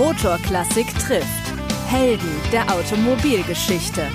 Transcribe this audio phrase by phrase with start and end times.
[0.00, 1.26] Motorklassik trifft.
[1.86, 4.08] Helden der Automobilgeschichte.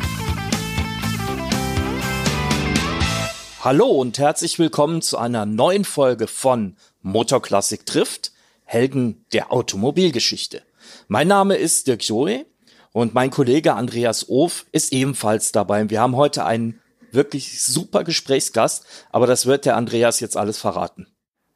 [3.64, 8.32] Hallo und herzlich willkommen zu einer neuen Folge von Motorklassik trifft.
[8.64, 10.64] Helden der Automobilgeschichte.
[11.08, 12.48] Mein Name ist Dirk Joe
[12.92, 15.88] und mein Kollege Andreas Of ist ebenfalls dabei.
[15.92, 16.82] Wir haben heute einen
[17.12, 21.15] wirklich super Gesprächsgast, aber das wird der Andreas jetzt alles verraten.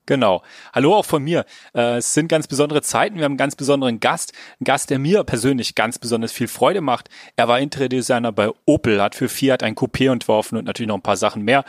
[0.10, 0.42] Genau.
[0.74, 1.46] Hallo auch von mir.
[1.76, 3.18] Äh, es sind ganz besondere Zeiten.
[3.18, 4.34] Wir haben einen ganz besonderen Gast.
[4.60, 7.10] Ein Gast, der mir persönlich ganz besonders viel Freude macht.
[7.36, 11.04] Er war Interiordesigner bei Opel, hat für Fiat ein Coupé entworfen und natürlich noch ein
[11.04, 11.64] paar Sachen mehr.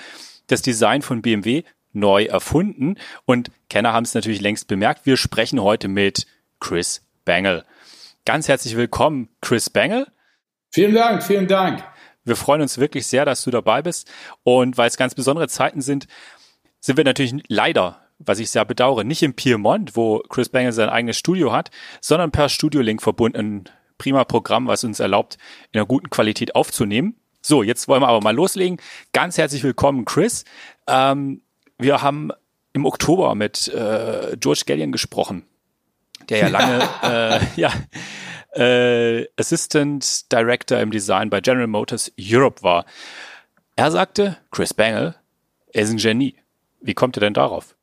[0.47, 2.95] Das Design von BMW neu erfunden.
[3.27, 5.05] Und Kenner haben es natürlich längst bemerkt.
[5.05, 6.27] Wir sprechen heute mit
[6.61, 7.67] Chris Bangle.
[8.25, 10.07] Ganz herzlich willkommen, Chris Bangle.
[10.71, 11.85] Vielen Dank, vielen Dank.
[12.25, 14.11] Wir freuen uns wirklich sehr, dass du dabei bist.
[14.45, 16.07] Und weil es ganz besondere Zeiten sind,
[16.81, 20.91] sind wir natürlich leider was ich sehr bedauere, nicht im Piemont, wo Chris Bangle sein
[20.91, 23.65] eigenes Studio hat, sondern per Studio-Link verbunden.
[23.99, 25.37] Prima Programm, was uns erlaubt,
[25.73, 27.17] in einer guten Qualität aufzunehmen.
[27.43, 28.79] So, jetzt wollen wir aber mal loslegen.
[29.13, 30.45] Ganz herzlich willkommen, Chris.
[30.87, 31.43] Ähm,
[31.79, 32.31] wir haben
[32.73, 35.45] im Oktober mit äh, George Gallion gesprochen,
[36.29, 37.73] der ja lange äh, ja,
[38.53, 42.85] äh, Assistant Director im Design bei General Motors Europe war.
[43.77, 45.15] Er sagte, Chris Bangle,
[45.73, 46.37] er ist ein Genie.
[46.81, 47.75] Wie kommt er denn darauf?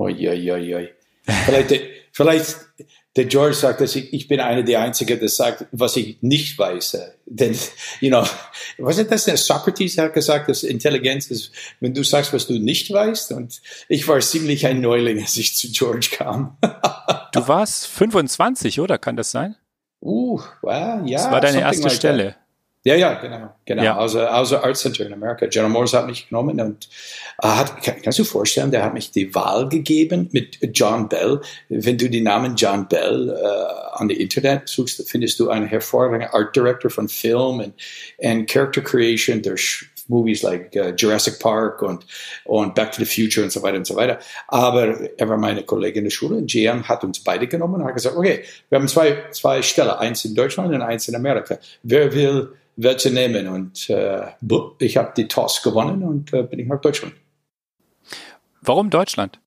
[0.00, 0.88] Oi.
[1.44, 1.80] Vielleicht,
[2.12, 2.56] vielleicht
[3.16, 6.58] der George sagt, dass ich, ich bin einer der Einzigen, der sagt, was ich nicht
[6.58, 6.96] weiß.
[7.26, 7.56] Denn,
[8.00, 8.24] you know,
[8.78, 9.24] was ist das?
[9.24, 13.32] Der Socrates hat gesagt, dass Intelligenz ist, wenn du sagst, was du nicht weißt.
[13.32, 16.56] Und ich war ziemlich ein Neuling, als ich zu George kam.
[17.32, 18.96] du warst 25, oder?
[18.96, 19.56] Kann das sein?
[20.00, 21.18] Uh, well, ja.
[21.18, 22.24] Das war deine erste like Stelle.
[22.24, 22.49] That.
[22.82, 23.82] Ja, ja, genau, genau.
[23.82, 23.98] Ja.
[23.98, 25.46] Also, also Art Center in Amerika.
[25.46, 26.88] General Motors hat mich genommen und
[27.42, 31.06] äh, hat, kann, kannst du dir vorstellen, der hat mich die Wahl gegeben mit John
[31.06, 31.42] Bell.
[31.68, 36.30] Wenn du den Namen John Bell äh, an der Internet suchst, findest du einen hervorragenden
[36.30, 37.74] Art Director von Film und,
[38.16, 42.04] und Character Creation durch Movies like uh, Jurassic Park und,
[42.44, 44.18] und Back to the Future und so weiter und so weiter.
[44.48, 47.94] Aber er war meine Kollegin in der Schule GM hat uns beide genommen und hat
[47.94, 51.58] gesagt, okay, wir haben zwei, zwei Stellen, eins in Deutschland und eins in Amerika.
[51.82, 53.48] Wer will welche nehmen.
[53.48, 54.26] Und äh,
[54.78, 57.14] ich habe die Toss gewonnen und äh, bin ich nach Deutschland.
[58.62, 59.40] Warum Deutschland?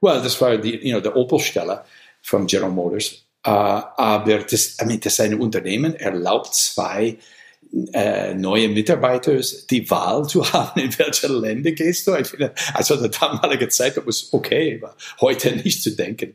[0.00, 1.84] Well, das war die, you know, der Opel-Stelle
[2.22, 3.24] von General Motors.
[3.46, 7.18] Uh, aber das, I mean, das ist ein Unternehmen, erlaubt zwei
[7.92, 9.38] äh, neue Mitarbeiter
[9.70, 12.14] die Wahl zu haben, in welche Länder gehst du.
[12.14, 16.34] Ich finde, also der damalige Zeit war es okay, aber heute nicht zu denken.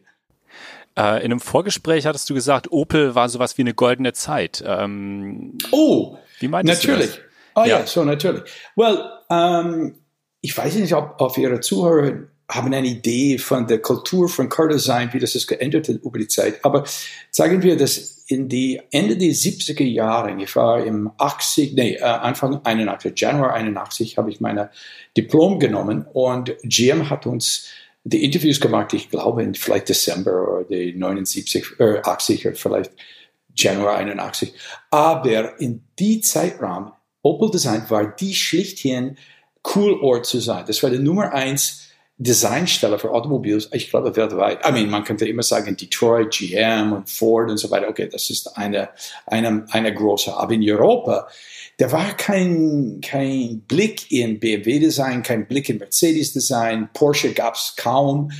[0.99, 4.61] Äh, in einem Vorgespräch hattest du gesagt, Opel war sowas wie eine goldene Zeit.
[4.65, 7.11] Ähm, oh, wie meinst natürlich.
[7.11, 7.19] du das?
[7.55, 8.43] Oh ja, ja so natürlich.
[8.75, 8.99] Well,
[9.29, 9.95] ähm,
[10.41, 14.67] ich weiß nicht, ob, ob Ihre Zuhörer haben eine Idee von der Kultur von Car
[14.67, 16.65] Design, wie das ist geändert hat über die Zeit.
[16.65, 16.83] Aber
[17.31, 22.03] sagen wir, dass in die Ende der 70er Jahre, ich war im 80, nee, äh,
[22.03, 24.69] Anfang 81, Januar 81, habe ich meine
[25.15, 27.67] Diplom genommen und GM hat uns
[28.03, 32.91] die Interviews gemacht, ich glaube, in vielleicht Dezember oder die 79, äh, 80 oder vielleicht
[33.55, 34.53] Januar 81.
[34.89, 39.17] Aber in die Zeitraum, Opel Design war die schlichthin
[39.75, 40.63] cool Ort zu sein.
[40.65, 41.89] Das war der Nummer eins
[42.21, 44.65] Designstelle für Automobils, ich glaube weltweit.
[44.67, 47.87] I mean, man könnte immer sagen Detroit, GM und Ford und so weiter.
[47.87, 48.89] Okay, das ist eine,
[49.25, 50.35] eine, eine große.
[50.35, 51.29] Aber in Europa,
[51.79, 58.31] da war kein, kein Blick in BMW-Design, kein Blick in Mercedes-Design, Porsche gab es kaum.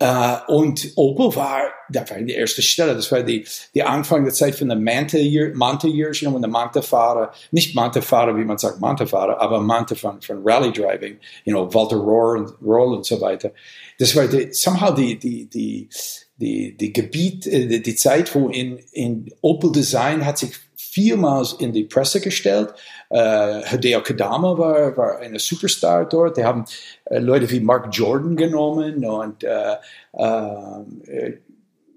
[0.00, 4.34] Uh, und Opel war, da war die erste Stelle, das war die, die Anfang der
[4.34, 9.40] Zeit von der Manta Years, you know, der Manta-Fahrer, nicht Manta-Fahrer, wie man sagt, Manta-Fahrer,
[9.40, 11.16] aber Manta von, von Rally Driving,
[11.46, 13.52] you know, Walter Rohr und Roll und so weiter.
[13.98, 15.88] Das war die, somehow die, die, die,
[16.36, 20.52] die, die Gebiet, äh, die, die Zeit, wo in, in Opel Design hat sich
[20.96, 22.72] vielmals in die Presse gestellt.
[23.10, 26.38] Äh, Hideo Kadama war, war eine Superstar dort.
[26.38, 26.64] Die haben
[27.04, 29.76] äh, Leute wie Mark Jordan genommen und äh,
[30.14, 31.32] äh,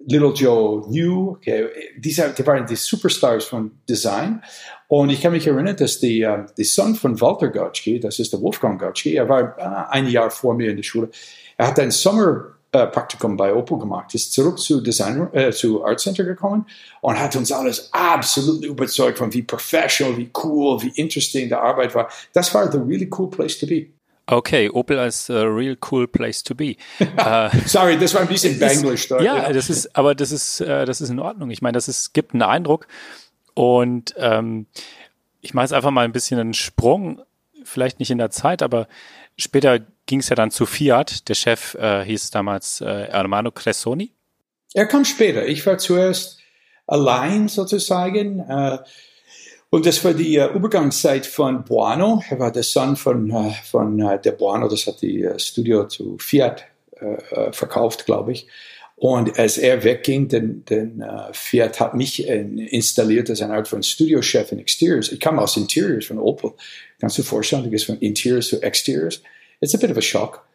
[0.05, 1.31] Little Joe New.
[1.31, 1.69] Okay.
[1.97, 4.41] Diese, die waren die Superstars von Design.
[4.89, 8.33] Und ich kann mich erinnern, dass die, uh, die Sohn von Walter Gotschke, das ist
[8.33, 11.09] der Wolfgang Gotschke, er war uh, ein Jahr vor mir in der Schule.
[11.57, 15.83] Er hat ein Sommer äh, Praktikum bei Opel gemacht, ist zurück zu Design, äh, zu
[15.83, 16.65] Art Center gekommen
[17.01, 21.95] und hat uns alles absolut überzeugt von wie professional, wie cool, wie interesting die Arbeit
[21.95, 22.09] war.
[22.33, 23.87] Das war the really cool place to be.
[24.27, 26.75] Okay, Opel als a real cool place to be.
[26.99, 29.09] uh, Sorry, das war ein bisschen Banglish.
[29.09, 31.49] Ja, ja, das ist, aber das ist, äh, das ist in Ordnung.
[31.49, 32.87] Ich meine, das ist, gibt einen Eindruck
[33.55, 34.67] und ähm,
[35.41, 37.21] ich mache jetzt einfach mal ein bisschen einen Sprung,
[37.63, 38.87] vielleicht nicht in der Zeit, aber
[39.35, 41.29] später ging es ja dann zu Fiat.
[41.29, 44.11] Der Chef äh, hieß damals äh, Armano Cressoni.
[44.73, 45.47] Er kam später.
[45.47, 46.39] Ich war zuerst
[46.87, 48.39] allein sozusagen.
[48.39, 48.79] Äh,
[49.69, 52.23] und das war die uh, Übergangszeit von Buono.
[52.27, 56.17] Er war der Sohn von, uh, von uh, der Buono, das hat die Studio zu
[56.17, 56.65] Fiat
[57.51, 58.47] verkauft, glaube ich.
[58.97, 61.01] Und als er wegging, dann, dann
[61.31, 65.09] Fiat hat mich installiert als eine Art von Studiochef in Exteriors.
[65.13, 66.51] Ich kam aus Interiors von Opel.
[66.99, 69.21] Kannst du vorstellen, du gehst von Interiors zu Exteriors.
[69.61, 70.45] It's a bit of a shock.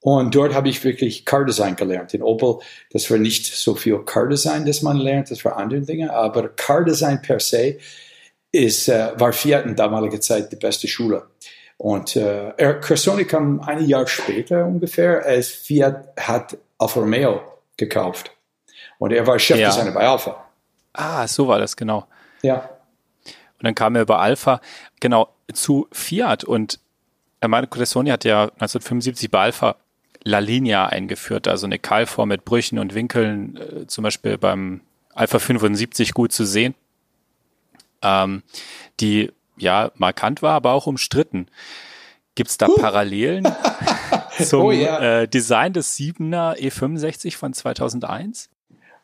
[0.00, 2.12] Und dort habe ich wirklich Car Design gelernt.
[2.12, 2.58] In Opel,
[2.90, 6.48] das war nicht so viel Car Design, das man lernt, das war andere Dinge, aber
[6.48, 7.78] Car Design per se
[8.50, 11.28] ist, äh, war Fiat in damaliger Zeit die beste Schule.
[11.78, 17.40] Und äh, Cressoni kam ein Jahr später ungefähr, als Fiat hat Alfa Romeo
[17.76, 18.32] gekauft.
[18.98, 19.94] Und er war Chefdesigner ja.
[19.94, 20.48] bei Alfa.
[20.92, 22.06] Ah, so war das, genau.
[22.42, 22.68] Ja.
[23.24, 24.60] Und dann kam er über Alfa,
[25.00, 26.44] genau, zu Fiat.
[26.44, 26.78] Und
[27.42, 29.76] Armando Cressoni hat ja 1975 bei Alfa
[30.24, 34.80] La Linea eingeführt, also eine Keilform mit Brüchen und Winkeln, äh, zum Beispiel beim
[35.14, 36.74] Alpha 75 gut zu sehen
[38.02, 38.42] ähm,
[39.00, 41.46] die ja markant war, aber auch umstritten.
[42.34, 42.76] Gibt es da huh.
[42.76, 43.46] Parallelen
[44.42, 45.22] zum oh, yeah.
[45.22, 48.48] äh, Design des 7er E65 von 2001?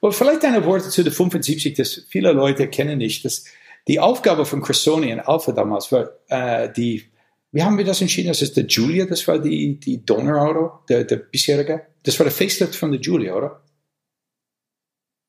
[0.00, 3.24] Well, vielleicht eine Worte zu der 75, das viele Leute kennen nicht.
[3.24, 3.44] Das,
[3.86, 7.07] die Aufgabe von Cressoni und Alpha damals war äh, die,
[7.50, 8.28] wie haben wir das entschieden?
[8.28, 11.86] Das ist der Julia, das war die, die Donnerauto, der, der bisherige.
[12.02, 13.62] Das war der Facelift von der Julia, oder?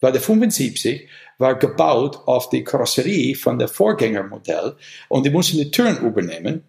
[0.02, 1.08] Weil der 75
[1.38, 4.76] war gebaut auf die Karosserie von der Vorgängermodell
[5.08, 6.64] und die mussten die Türen übernehmen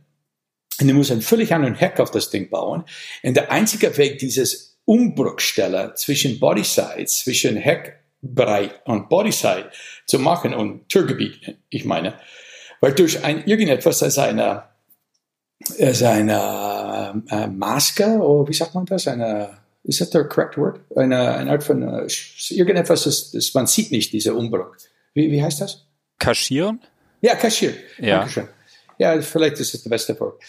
[0.81, 2.85] und die mussten völlig anderen Heck auf das Ding bauen.
[3.23, 9.71] Und der einzige Weg, dieses Umbruchstelle zwischen Bodyside, zwischen Heckbreit und Bodyside
[10.07, 12.19] zu machen und Türgebiet, ich meine,
[12.81, 14.65] war durch ein irgendetwas als eine,
[15.79, 20.81] als eine äh, Maske, oder wie sagt man das, eine ist das der correct word?
[20.95, 22.07] Eine, eine Art von uh,
[22.51, 24.77] irgendetwas, das, das, man sieht nicht, dieser Umbruch.
[25.15, 25.87] Wie, wie heißt das?
[26.19, 26.81] Kaschieren?
[27.23, 27.77] Ja, kaschieren.
[27.99, 28.19] Ja.
[28.19, 28.49] Dankeschön.
[28.99, 30.43] Ja, vielleicht ist es das beste Wort.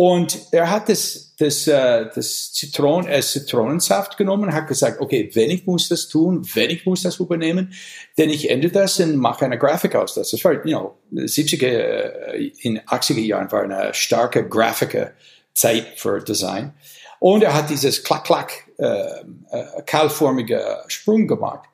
[0.00, 5.50] Und er hat das, das, äh, das Zitronen, äh, Zitronensaft genommen, hat gesagt, okay, wenn
[5.50, 7.74] ich muss das tun, wenn ich muss das übernehmen,
[8.16, 10.30] denn ich ändere das und mache eine Grafik aus das.
[10.30, 15.10] Das war, you know, 70er, äh, in 80er Jahren war eine starke Grafiker
[15.52, 16.74] Zeit für Design.
[17.18, 21.68] Und er hat dieses Klack-Klack, äh, äh, kahlförmige Sprung gemacht.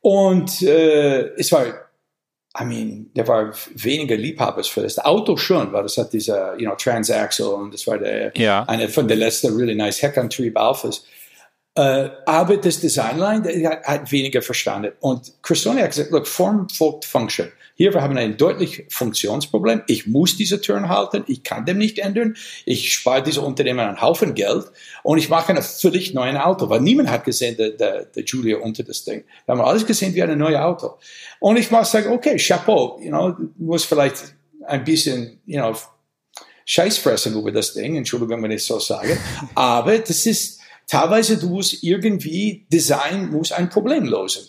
[0.00, 1.64] Und äh, es war,
[2.58, 6.66] I mean, der war weniger Liebhabers für das Auto schon, weil das hat dieser, you
[6.66, 8.64] know, Transaxle und das war der, ja.
[8.64, 11.04] eine von der letzten really nice Heckantrieb Alphas.
[11.78, 14.94] Uh, aber das Designline der hat weniger verstanden.
[14.98, 17.52] Und Cristoni hat gesagt, look, Form folgt Function.
[17.76, 19.82] Hier, wir haben ein deutlich Funktionsproblem.
[19.86, 21.22] Ich muss diese Türen halten.
[21.28, 22.34] Ich kann dem nicht ändern.
[22.64, 24.64] Ich spare diese Unternehmen einen Haufen Geld
[25.04, 28.56] und ich mache ein völlig neues Auto, weil niemand hat gesehen, der, der, der Julia
[28.56, 29.22] unter das Ding.
[29.46, 30.94] Wir haben alles gesehen wie ein neues Auto.
[31.38, 34.34] Und ich muss sagen, okay, Chapeau, you know, muss vielleicht
[34.66, 35.76] ein bisschen, you know,
[36.64, 39.16] Scheißfressen über das Ding, Entschuldigung, wenn ich so sage.
[39.54, 40.57] Aber das ist,
[40.88, 44.48] teilweise du musst irgendwie Design muss ein Problem lösen.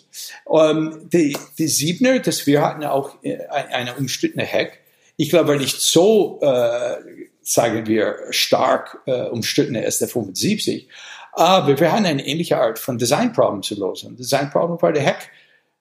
[0.50, 4.80] Ähm, die, die Siebner, das wir hatten auch äh, eine umstrittene Heck.
[5.16, 6.96] Ich glaube nicht so, äh,
[7.42, 10.88] sagen wir, stark äh, umstrittene als der 75.
[11.32, 14.16] Aber wir hatten eine ähnliche Art von Designproblem zu lösen.
[14.16, 15.30] Designproblem war der Heck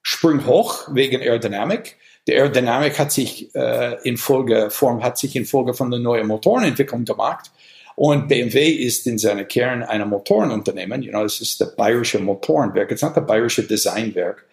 [0.01, 1.98] sprung hoch wegen Aerodynamik.
[2.28, 6.28] Die Aerodynamik hat sich äh, in Folge, Form hat sich in Folge von der neuen
[6.28, 7.51] Motorenentwicklung gemacht.
[8.00, 11.01] Und BMW ist in seiner Kern ein Motorenunternehmen.
[11.01, 12.89] You know, es ist das bayerische Motorenwerk.
[12.91, 14.46] Es ist nicht das bayerische Designwerk.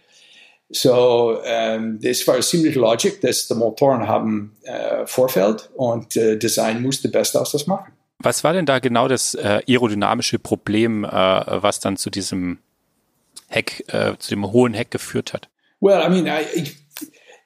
[0.68, 6.82] So, ähm, das war ziemlich logisch, dass die Motoren haben äh, Vorfeld und äh, Design
[6.82, 7.92] musste best aus das machen.
[8.18, 12.58] Was war denn da genau das äh, aerodynamische Problem, äh, was dann zu diesem
[13.46, 15.48] Heck, äh, zu dem hohen Heck geführt hat?
[15.78, 16.74] Well, I mean, I, ich,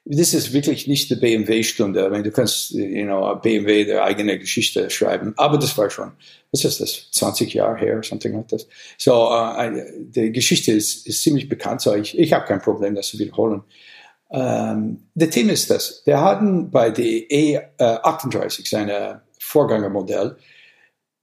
[0.05, 2.23] das ist wirklich nicht die BMW-Stunde.
[2.23, 6.13] Du kannst, you know, BMW der eigene Geschichte schreiben, aber das war schon,
[6.51, 8.67] was ist das, 20 Jahre her, something like that.
[8.97, 9.53] So, uh,
[9.99, 13.63] die Geschichte ist, ist ziemlich bekannt, so ich, ich habe kein Problem, das zu wiederholen.
[14.29, 20.37] Um, ähm, der Thema ist das, wir hatten bei der E38, seine Vorgängermodell,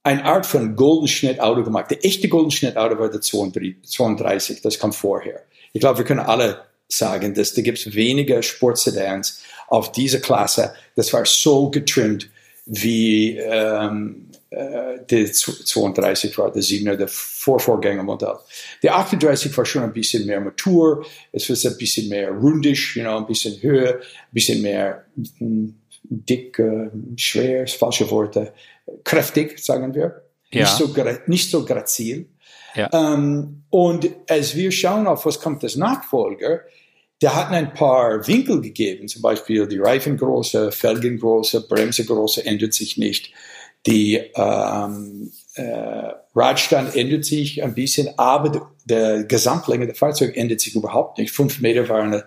[0.05, 1.91] eine Art von Goldenschnitt-Auto gemacht.
[1.91, 5.43] Der echte Goldenschnitt-Auto war der 32, das kam vorher.
[5.73, 10.75] Ich glaube, wir können alle sagen, dass da gibt es weniger Sportsedans auf diese Klasse.
[10.97, 12.31] Das war so getrimmt
[12.67, 18.37] wie ähm, äh, der 32 war, der 7er, der Vorvorgängermodell.
[18.83, 23.03] Der 38 war schon ein bisschen mehr matur, es war ein bisschen mehr rundisch, you
[23.03, 25.05] know, ein bisschen höher, ein bisschen mehr
[25.39, 28.53] hm, dick, äh, schwer, falsche Worte,
[29.05, 30.23] kräftig, sagen wir.
[30.51, 30.63] Ja.
[30.63, 30.95] Nicht, so,
[31.27, 32.27] nicht so grazil.
[32.75, 32.89] Ja.
[32.93, 36.61] Ähm, und als wir schauen auf, was kommt als Nachfolger,
[37.21, 43.33] der hat ein paar Winkel gegeben, zum Beispiel die Reifengröße, Felgengröße, Bremsegröße ändert sich nicht.
[43.87, 50.61] Die ähm, äh, Radstand ändert sich ein bisschen, aber die, die Gesamtlänge der Fahrzeuge ändert
[50.61, 51.33] sich überhaupt nicht.
[51.33, 52.25] Fünf Meter war eine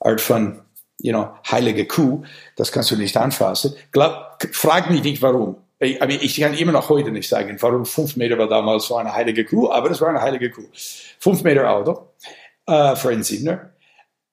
[0.00, 0.60] Art von
[1.00, 2.22] you know, heilige Kuh,
[2.56, 3.74] das kannst du nicht anfassen.
[3.92, 5.56] Glaub, frag mich nicht warum.
[5.78, 8.96] Ich, aber ich kann immer noch heute nicht sagen, warum fünf Meter war damals so
[8.96, 10.68] eine heilige Kuh, aber das war eine heilige Kuh.
[11.18, 12.08] Fünf Meter Auto
[12.66, 13.73] äh, für einen Siebener.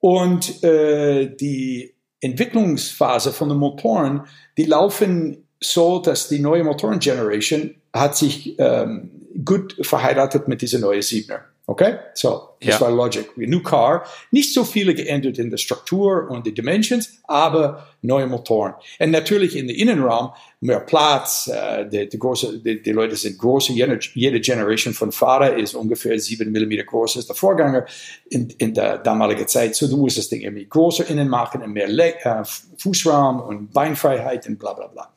[0.02, 4.26] Und äh, die Entwicklungsphase von den Motoren,
[4.58, 9.12] die laufen so, dass die neue Motoren-Generation hat sich ähm,
[9.46, 11.46] gut verheiratet mit dieser neuen Siebener.
[11.72, 12.00] Okay?
[12.16, 12.82] So, das ja.
[12.82, 13.26] war Logic.
[13.38, 14.04] New Car.
[14.32, 18.74] Nicht so viele geändert in der Struktur und die Dimensions, aber neue Motoren.
[19.00, 21.48] Und natürlich in der Innenraum mehr Platz.
[21.48, 23.72] Äh, die, die, große, die, die, Leute sind große.
[23.72, 27.86] Jede, jede Generation von Fahrer ist ungefähr sieben Millimeter groß als der Vorgänger
[28.30, 29.74] in, in der damaligen Zeit.
[29.74, 32.44] So, du musst das Ding irgendwie größer innen machen und mehr Le äh,
[32.80, 35.14] Fußraum und Beinfreiheit und bla, bla, bla.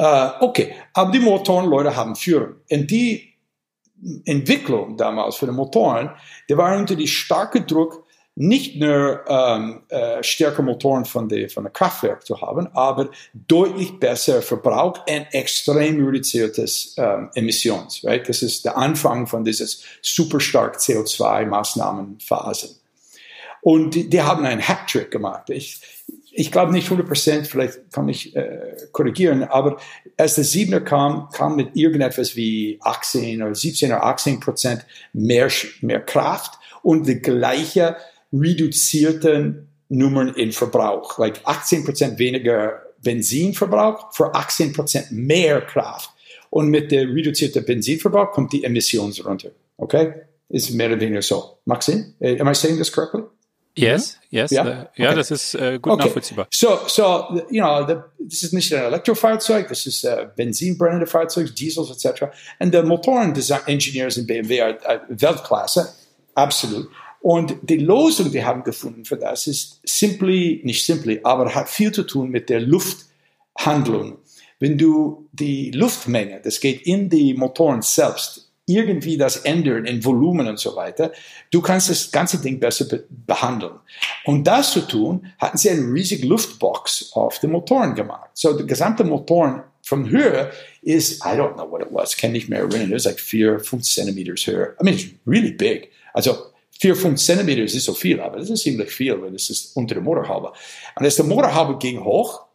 [0.00, 2.54] Uh, okay, aber die Motoren, Leute haben Führung.
[2.70, 3.27] Und die
[4.24, 6.10] Entwicklung damals für die Motoren,
[6.48, 8.04] die waren unter die starke Druck,
[8.40, 13.98] nicht nur ähm, äh, stärkere Motoren von der von der Kraftwerk zu haben, aber deutlich
[13.98, 18.04] besser Verbrauch und extrem reduziertes ähm, Emissions.
[18.04, 18.28] Right?
[18.28, 22.76] Das ist der Anfang von dieses super stark CO2-Maßnahmenphasen.
[23.60, 25.50] Und die, die haben einen Hacktrick gemacht.
[25.50, 25.80] Ich,
[26.32, 29.78] ich glaube nicht 100 Prozent, vielleicht kann ich äh, korrigieren, aber
[30.16, 35.48] als der Siebener kam, kam mit irgendetwas wie 18 oder 17 oder 18 Prozent mehr,
[35.80, 37.96] mehr Kraft und die gleiche
[38.32, 41.18] reduzierten Nummern in Verbrauch.
[41.18, 46.10] Like 18 Prozent weniger Benzinverbrauch für 18 Prozent mehr Kraft.
[46.50, 49.50] Und mit der reduzierten Benzinverbrauch kommt die Emissionen runter.
[49.76, 50.14] Okay?
[50.48, 51.58] Ist mehr oder weniger so.
[51.64, 52.14] Macht Sinn?
[52.20, 53.22] Am I saying this correctly?
[53.78, 54.50] Yes, yes.
[54.50, 56.04] Ja, uh, ja das ist uh, gut okay.
[56.04, 56.46] nachvollziehbar.
[56.50, 61.54] So, so, you know, the, das ist nicht ein Elektrofahrzeug, das ist uh, benzinbrennende Fahrzeug,
[61.54, 62.24] Diesels etc.
[62.58, 65.94] Und die Motoreningenieurs in BMW are, are Weltklasse,
[66.34, 66.88] absolut.
[67.20, 71.92] Und die Lösung, die haben gefunden für das, ist simply, nicht simply, aber hat viel
[71.92, 74.18] zu tun mit der Lufthandlung.
[74.60, 80.46] Wenn du die Luftmenge, das geht in die Motoren selbst, irgendwie das ändern in Volumen
[80.46, 81.12] und so weiter.
[81.50, 83.74] Du kannst das ganze Ding besser be behandeln.
[84.24, 88.30] Um das zu tun, hatten sie eine riesige Luftbox auf den Motoren gemacht.
[88.34, 90.50] So, die gesamte Motoren von Höhe
[90.82, 93.58] ist, I don't know what it was, kann nicht mehr erinnern, it was like vier,
[93.58, 94.74] fünf Zentimeters höher.
[94.80, 95.90] I mean, it's really big.
[96.12, 96.36] Also,
[96.78, 99.94] vier, fünf Zentimeter ist so viel, aber das ist ziemlich viel, weil das ist unter
[99.94, 100.52] der Motorhaube.
[100.94, 102.47] Und als der Motorhaube ging hoch,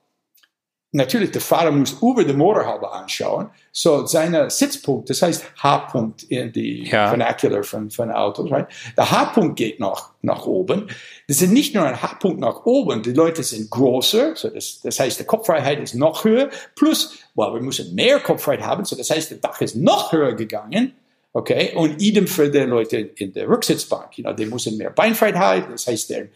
[0.93, 3.49] natürlich, der Fahrer muss über die Motorhaube anschauen.
[3.71, 7.09] So, seine Sitzpunkt, das heißt H-Punkt in die ja.
[7.09, 8.67] Vernacular von, von Autos, right?
[8.95, 10.87] Der H-Punkt geht nach, nach oben.
[11.27, 14.99] Das ist nicht nur ein H-Punkt nach oben, die Leute sind größer, so das, das
[14.99, 19.09] heißt, die Kopffreiheit ist noch höher, plus, well, wir müssen mehr Kopffreiheit haben, so das
[19.09, 20.93] heißt, der Dach ist noch höher gegangen.
[21.35, 24.19] Okay, und idem für die Leute in der Rücksitzbank.
[24.19, 26.27] You know, die müssen mehr Beinfreiheit haben, das heißt, der,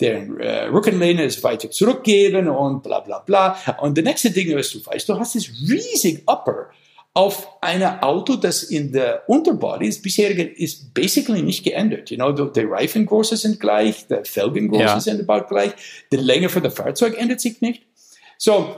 [0.00, 3.56] der äh, Rückenlehne ist weiter zurückgeben und bla bla bla.
[3.80, 6.70] Und der nächste Ding ist, du weißt, du hast das riesig Upper
[7.14, 12.10] auf ein Auto, das in der Unterbody ist bisherige ist basically nicht geändert.
[12.10, 15.00] You know, die Reifengröße sind gleich, die Felgengröße ja.
[15.00, 15.72] sind about gleich,
[16.12, 17.84] die Länge für das Fahrzeug ändert sich nicht.
[18.36, 18.76] So,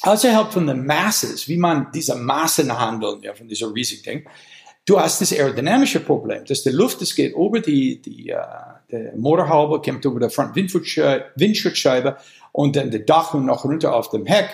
[0.00, 4.26] außerhalb von den Masses, wie man diese Massen handeln, ja, von dieser riesigen Ding,
[4.84, 9.10] Du hast das aerodynamische Problem, dass die Luft, das geht über die, die, uh, die
[9.16, 12.16] Motorhaube, kommt über die Front-Windschutzscheibe
[12.52, 14.48] und dann die Dach und noch runter auf dem Heck.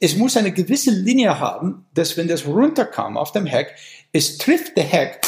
[0.00, 3.74] Es muss eine gewisse Linie haben, dass wenn das runterkam auf dem Heck,
[4.12, 5.20] es trifft der Heck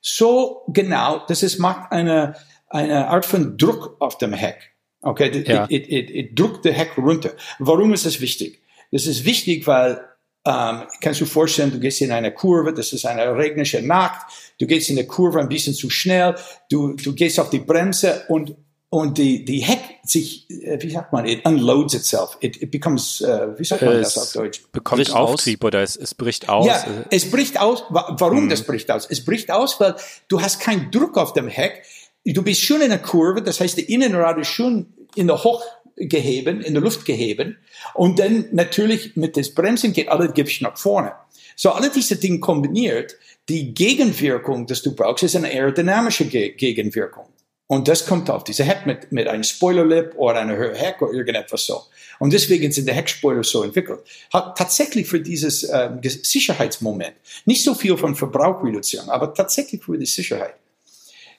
[0.00, 2.34] so genau, dass es macht eine,
[2.68, 4.72] eine Art von Druck auf dem Heck.
[5.00, 5.64] Okay, ja.
[5.68, 7.30] it, it, it, it drückt der Heck runter.
[7.58, 8.62] Warum ist das wichtig?
[8.90, 10.04] Das ist wichtig, weil
[10.44, 14.26] ähm, kannst du vorstellen, du gehst in eine Kurve, das ist eine regnische Nacht,
[14.58, 16.34] du gehst in der Kurve ein bisschen zu schnell,
[16.68, 18.56] du, du gehst auf die Bremse und,
[18.90, 23.20] und die, die Heck sich, äh, wie sagt man, it unloads itself, it, it becomes,
[23.20, 24.62] uh, wie sagt man es das auf Deutsch?
[24.72, 25.68] Bekommt bricht Auftrieb aus.
[25.68, 26.66] oder es, es bricht aus.
[26.66, 27.84] Ja, es bricht aus.
[27.90, 28.48] Warum mhm.
[28.48, 29.06] das bricht aus?
[29.08, 29.94] Es bricht aus, weil
[30.26, 31.84] du hast keinen Druck auf dem Heck,
[32.24, 35.62] du bist schon in der Kurve, das heißt, die Innenrad ist schon in der Hoch,
[35.96, 37.58] geheben, in der Luft geheben.
[37.94, 41.12] Und dann natürlich mit das Bremsen geht alle Gewicht nach vorne.
[41.56, 43.16] So alle diese Dinge kombiniert,
[43.48, 47.26] die Gegenwirkung, dass du brauchst, ist eine aerodynamische Ge Gegenwirkung.
[47.66, 51.64] Und das kommt auf diese Heck mit, mit einem Spoilerlip oder einer Heck oder irgendetwas
[51.64, 51.80] so.
[52.18, 54.00] Und deswegen sind die Heckspoiler so entwickelt.
[54.30, 57.14] Hat tatsächlich für dieses ähm, Sicherheitsmoment.
[57.46, 60.54] Nicht so viel von Verbrauchreduktion, aber tatsächlich für die Sicherheit.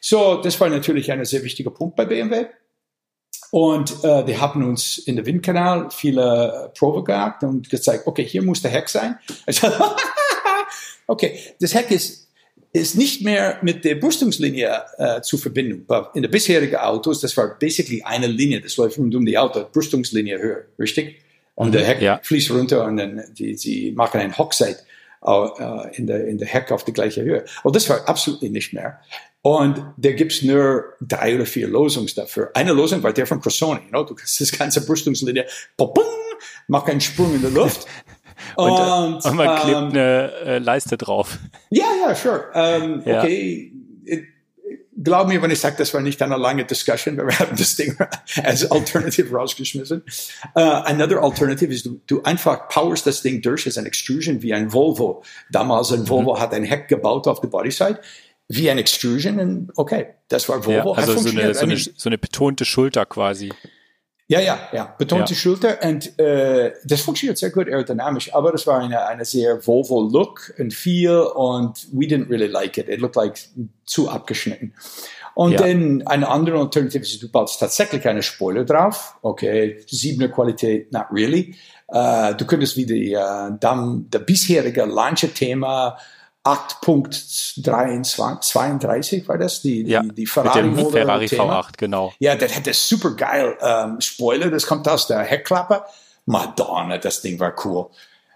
[0.01, 2.47] So, das war natürlich ein sehr wichtiger Punkt bei BMW.
[3.51, 8.41] Und äh, die haben uns in der Windkanal viele Probe gehabt und gezeigt, okay, hier
[8.41, 9.19] muss der Heck sein.
[11.07, 12.27] okay, das Heck ist,
[12.71, 15.85] ist nicht mehr mit der Brüstungslinie äh, zu verbinden.
[16.15, 19.65] In der bisherigen Autos, das war basically eine Linie, das läuft rund um die Auto,
[19.71, 21.21] Brüstungslinie höher, richtig?
[21.55, 22.19] Und der mhm, Heck ja.
[22.23, 24.79] fließt runter und dann die, sie machen ein Hockside
[25.23, 27.45] äh, in, der, in der Heck auf die gleiche Höhe.
[27.63, 28.99] Und das war absolut nicht mehr.
[29.45, 32.49] Und da gibt's nur drei oder vier Lösungen dafür.
[32.53, 33.81] Eine Lösung war der von Cressoni.
[33.81, 34.03] You know?
[34.03, 35.45] Du kannst das ganze Brüstungslinie,
[36.67, 37.85] mach einen Sprung in der Luft.
[38.55, 41.37] und, und, und, man klebt ähm, eine äh, Leiste drauf.
[41.69, 42.45] Ja, ja, sure.
[42.53, 43.19] Ähm, ja.
[43.19, 43.73] Okay,
[45.01, 47.97] glaub mir, wenn ich sage, das war nicht eine lange Discussion, wir haben das Ding
[48.43, 50.03] als Alternative rausgeschmissen.
[50.55, 54.53] Uh, another alternative ist, du, du einfach powerst das Ding durch, ist ein Extrusion wie
[54.53, 55.23] ein Volvo.
[55.51, 56.39] Damals ein Volvo mhm.
[56.39, 57.99] hat ein Heck gebaut auf der Bodyside
[58.47, 59.71] wie ein Extrusion.
[59.75, 60.93] Okay, das war Volvo.
[60.93, 63.51] Ja, also so eine, so, eine, so eine betonte Schulter quasi.
[64.27, 65.39] Ja, ja, ja, betonte ja.
[65.39, 70.53] Schulter und äh, das funktioniert sehr gut aerodynamisch, aber das war eine, eine sehr Volvo-Look
[70.57, 72.87] und Feel und we didn't really like it.
[72.87, 73.37] It looked like
[73.85, 74.73] zu abgeschnitten.
[75.35, 75.59] Und ja.
[75.59, 79.17] dann eine andere Alternative ist, du baust tatsächlich eine Spoiler drauf.
[79.21, 81.55] Okay, siebener Qualität, not really.
[81.87, 85.97] Uh, du könntest wie die, uh, der bisherige Launcher-Thema
[86.45, 92.13] 8.32 war das, die, ja, die, die Ferrari, mit dem Ferrari V8, genau.
[92.19, 95.85] Ja, das hätte super geil ähm, Spoiler, das kommt aus der Heckklappe.
[96.25, 97.85] Madonna, das Ding war cool.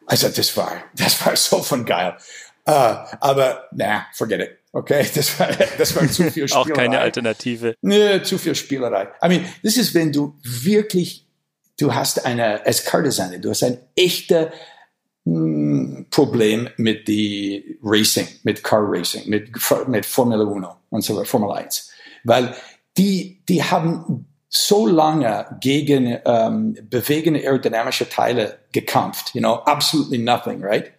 [0.05, 2.15] Also das war, das war so von geil.
[2.67, 4.57] Uh, aber na, forget it.
[4.73, 5.47] Okay, das war,
[5.77, 6.71] das war zu viel Spielerei.
[6.71, 7.75] Auch keine Alternative.
[7.81, 9.07] Nee, zu viel Spielerei.
[9.23, 11.25] I mean, das ist, wenn du wirklich,
[11.79, 14.51] du hast eine, als Car Designer, du hast eine echte
[16.09, 19.49] Problem mit die Racing, mit Car Racing, mit,
[19.87, 21.91] mit Formel 1 und so weiter, Formel 1.
[22.23, 22.53] Weil
[22.97, 30.63] die, die haben so lange gegen ähm, bewegende aerodynamische Teile gekämpft, you know, absolutely nothing,
[30.63, 30.91] right?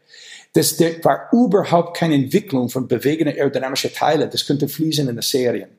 [0.53, 4.29] Das der war überhaupt keine Entwicklung von bewegenden aerodynamischen Teile.
[4.29, 5.71] Das könnte fließen in der Serien.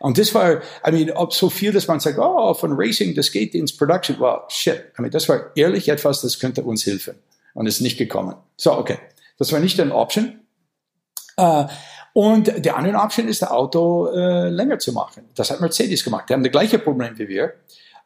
[0.00, 3.32] Und das war, I mean, ob so viel, dass man sagt, oh, von Racing, das
[3.32, 4.18] geht ins Production.
[4.20, 4.92] Well, shit.
[4.98, 7.16] I mean, das war ehrlich etwas, das könnte uns helfen
[7.58, 8.36] und ist nicht gekommen.
[8.56, 8.98] So, okay.
[9.36, 10.38] Das war nicht eine Option.
[11.36, 11.64] Äh,
[12.12, 15.24] und die andere Option ist, das Auto äh, länger zu machen.
[15.34, 16.28] Das hat Mercedes gemacht.
[16.28, 17.54] Die haben das gleiche Problem wie wir.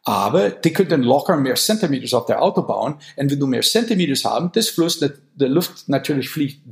[0.04, 2.94] Aber die könnten locker mehr Zentimeter auf der Auto bauen.
[3.16, 6.62] Und wenn du mehr Zentimeter haben, das Fluss, der, Luft natürlich fliegt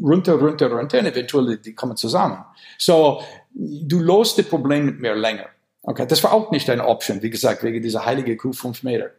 [0.00, 2.44] runter, runter, runter und eventuell die kommen zusammen.
[2.78, 3.20] So,
[3.52, 5.46] du löst das Problem mit mehr Länge.
[5.82, 9.10] Okay, das war auch nicht eine Option, wie gesagt, wegen dieser heilige Kuh 5 Meter.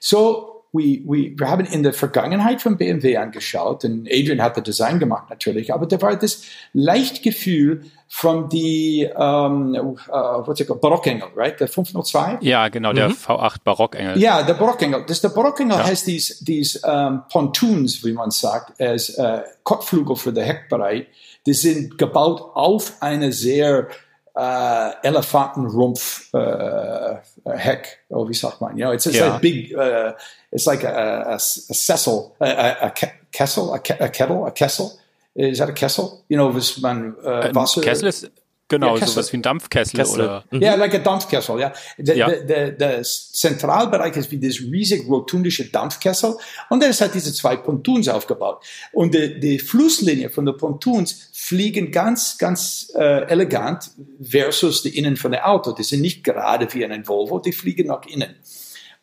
[0.00, 4.64] So, we, we, wir haben in der Vergangenheit von BMW angeschaut, und Adrian hat das
[4.64, 10.80] Design gemacht natürlich, aber da war das Leichtgefühl von die, um, uh, what's it called,
[10.80, 11.58] Barockengel, right?
[11.58, 12.38] Der 502?
[12.40, 13.14] Ja, genau, der mhm.
[13.14, 14.18] V8 Barockengel.
[14.18, 15.04] Ja, der Barockengel.
[15.06, 15.84] Das, der Barockengel ja.
[15.84, 21.06] heißt dies, dies um, Pontoons, wie man sagt, als uh, Kotflügel für den Heckbereich.
[21.46, 23.88] Die sind gebaut auf eine sehr
[24.36, 27.20] uh, Elefantenrumpf uh,
[27.56, 28.00] heck.
[28.10, 28.76] Oh, wie sagt man?
[28.76, 29.32] You know, it's, it's yeah.
[29.32, 29.74] like big.
[29.74, 30.14] Uh,
[30.52, 32.92] it's like a, a, a Cecil, a, a, a
[33.32, 34.98] Kessel, a, a kettle, a Kessel.
[35.34, 36.24] Is that a Kessel?
[36.28, 37.80] You know, was man uh, Wasser.
[37.80, 38.30] Kessel ist
[38.68, 40.20] Genau, ja, sowas wie ein Dampfkessel Kessel.
[40.22, 40.44] oder.
[40.50, 40.62] Mhm.
[40.62, 41.72] Ja, like a Dampfkessel, ja.
[41.98, 42.30] Der, ja.
[42.30, 46.36] Der, der, Zentralbereich ist wie das riesig rotundische Dampfkessel
[46.70, 48.64] und es hat diese zwei Pontoons aufgebaut.
[48.92, 53.90] Und die, die Flusslinie von den Pontoons fliegen ganz, ganz äh, elegant
[54.22, 55.72] versus die Innen von der Auto.
[55.72, 58.34] Die sind nicht gerade wie ein Volvo, die fliegen nach innen.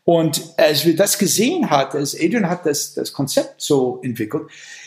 [0.04, 4.43] Und als wir das gesehen hatten, als Adrian hat das, das Konzept so entwickelt,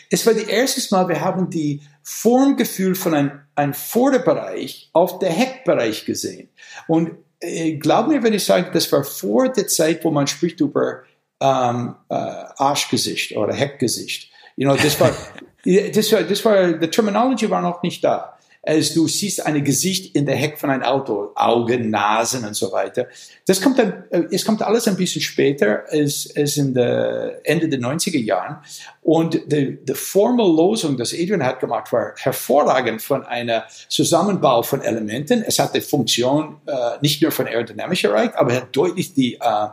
[0.09, 5.31] es war das erste Mal, wir haben die Formgefühl von einem, einem Vorderbereich auf der
[5.31, 6.49] Heckbereich gesehen.
[6.87, 10.59] Und äh, glaub mir, wenn ich sage, das war vor der Zeit, wo man spricht
[10.59, 11.03] über
[11.39, 14.31] ähm, äh, Arschgesicht oder Heckgesicht.
[14.55, 15.11] You know, das war,
[15.93, 18.34] das war, das war, die Terminology war noch nicht da
[18.65, 23.07] du siehst ein Gesicht in der Heck von einem Auto, Augen, Nasen und so weiter.
[23.45, 27.69] Das kommt dann, äh, es kommt alles ein bisschen später als, als in der Ende
[27.69, 28.57] der 90er Jahren.
[29.01, 35.43] Und die, die Formellosung, das Adrian hat gemacht, war hervorragend von einer Zusammenbau von Elementen.
[35.43, 39.67] Es hat die Funktion äh, nicht nur von Aerodynamik erreicht, aber hat deutlich die äh,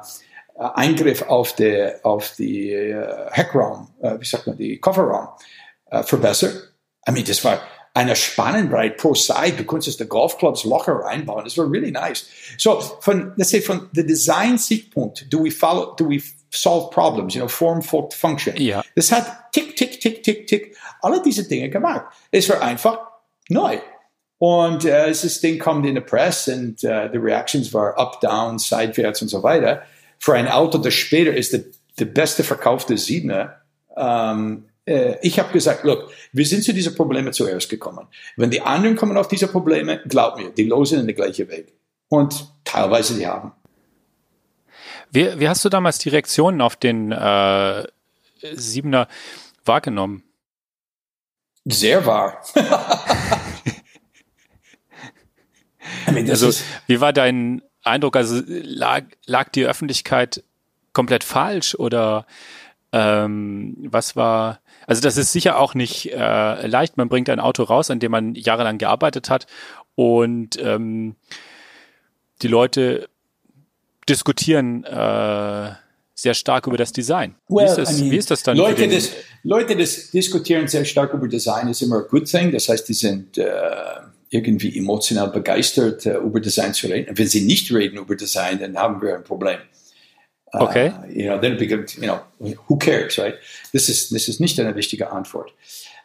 [0.55, 5.28] Eingriff auf die, auf die äh, Heckraum, äh, wie sagt man, die Kofferraum
[5.90, 6.74] äh, verbessert.
[7.09, 7.61] I mean, das war
[7.94, 9.55] eine Spannenbreit pro Side.
[9.59, 11.44] Du konntest die Golfclubs locker reinbauen.
[11.44, 12.26] Das war really nice.
[12.59, 17.40] So, von, let's say, von der Design-Sichtpunkt, do we follow, do we solve problems, you
[17.40, 18.57] know, form, folgt, function.
[18.57, 18.83] Ja.
[18.94, 22.07] Das hat tick, tick, tick, tick, tick, alle diese Dinge gemacht.
[22.31, 22.98] Es war einfach
[23.48, 23.78] neu.
[24.38, 28.59] Und äh, das Ding kommt in die Press und äh, die Reactions waren up, down,
[28.59, 29.83] seitwärts und so weiter.
[30.18, 31.62] Für ein Auto, das später ist der,
[31.98, 33.61] der beste verkaufte Siebener.
[33.96, 38.09] Ähm, äh, ich habe gesagt, look, wir sind zu diesen Problemen zuerst gekommen.
[38.37, 41.73] Wenn die anderen kommen auf diese Probleme, glaub mir, die losen in den gleichen Weg.
[42.09, 43.53] Und teilweise die haben.
[45.12, 47.87] Wie, wie hast du damals die Reaktionen auf den äh,
[48.55, 49.07] Siebener
[49.64, 50.25] wahrgenommen?
[51.64, 52.42] Sehr wahr.
[56.09, 56.51] I mean, also,
[56.87, 58.16] wie war dein Eindruck?
[58.16, 60.42] Also lag, lag die Öffentlichkeit
[60.92, 62.27] komplett falsch oder
[62.92, 64.62] ähm, was war?
[64.87, 66.97] Also das ist sicher auch nicht äh, leicht.
[66.97, 69.47] Man bringt ein Auto raus, an dem man jahrelang gearbeitet hat
[69.95, 71.16] und ähm,
[72.42, 73.09] die Leute
[74.09, 75.71] diskutieren äh,
[76.14, 77.35] sehr stark über das Design.
[77.49, 78.57] Well, wie, ist das, I mean, wie ist das dann?
[78.57, 79.11] Leute, das,
[79.42, 82.53] Leute das diskutieren sehr stark über Design ist immer a good thing.
[82.53, 83.47] Das heißt, die sind äh,
[84.31, 87.16] irgendwie emotional begeistert, äh, über Design zu reden.
[87.16, 89.59] Wenn sie nicht reden über Design, dann haben wir ein Problem.
[90.55, 90.88] Uh, okay.
[90.88, 92.21] Uh, you know, then it becomes, you know,
[92.69, 93.35] who cares, right?
[93.73, 95.53] Das ist, das ist nicht eine wichtige Antwort.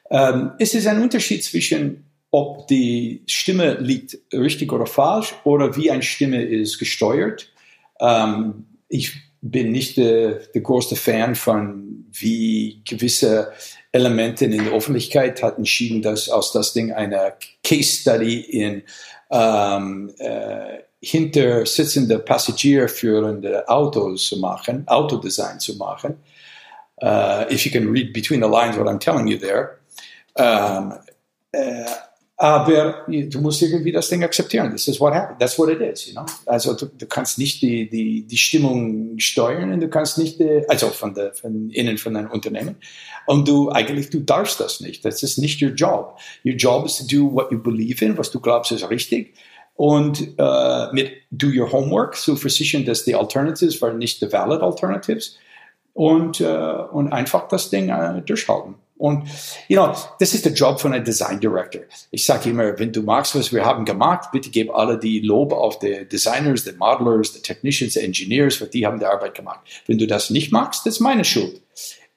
[0.10, 5.92] Um, es ist ein Unterschied zwischen, ob die Stimme liegt richtig oder falsch oder wie
[5.92, 7.52] eine Stimme ist gesteuert.
[8.00, 13.52] Um, ich bin nicht der, der größte Fan von, wie gewisse
[13.92, 17.34] Elemente in der Öffentlichkeit hat entschieden, dass aus das Ding eine
[17.64, 18.84] Case Study in
[19.30, 26.18] ähm, äh, hinter sitzende Passagier führende Autos zu machen, Autodesign zu machen.
[27.00, 29.78] Uh, if you can read between the lines what I'm telling you there.
[30.36, 30.94] Um,
[31.52, 31.86] äh,
[32.40, 34.72] aber du musst irgendwie das Ding akzeptieren.
[34.72, 35.40] Das ist what happened.
[35.40, 36.26] That's what it is, you know.
[36.46, 40.62] Also du, du kannst nicht die, die, die Stimmung steuern und du kannst nicht, die,
[40.68, 42.76] also von der, von innen von deinem Unternehmen.
[43.26, 45.04] Und du, eigentlich, du darfst das nicht.
[45.04, 46.20] Das ist nicht your job.
[46.46, 49.34] Your job is to do what you believe in, was du glaubst ist richtig.
[49.78, 54.62] Und äh, mit do your homework, zu versichern, dass die Alternatives waren nicht die valid
[54.62, 55.38] Alternatives.
[55.94, 58.76] Und, äh, und einfach das Ding äh, durchhalten.
[58.98, 59.28] Und,
[59.68, 61.82] you know, das ist der Job von einem Design Director.
[62.10, 65.54] Ich sage immer, wenn du magst, was wir haben gemacht, bitte gib alle die Lob
[65.54, 69.60] auf die Designers, die Modelers, die Technicians, die Engineers, weil die haben die Arbeit gemacht.
[69.86, 71.62] Wenn du das nicht magst, das ist meine Schuld.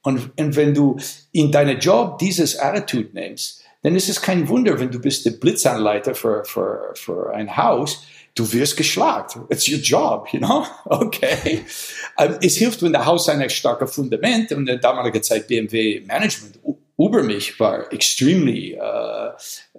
[0.03, 0.99] Und, und wenn du
[1.33, 5.33] in deinem Job dieses Attitude nimmst, dann ist es kein Wunder, wenn du bist der
[5.33, 9.47] Blitzanleiter für, für, für ein Haus, du wirst geschlagen.
[9.49, 10.67] It's your job, you know?
[10.85, 11.65] Okay.
[12.19, 16.01] Ähm, es hilft, wenn der Haus ein starkes Fundament und in der damaligen Zeit BMW
[16.01, 16.59] Management
[17.07, 19.33] über mich war extremely uh,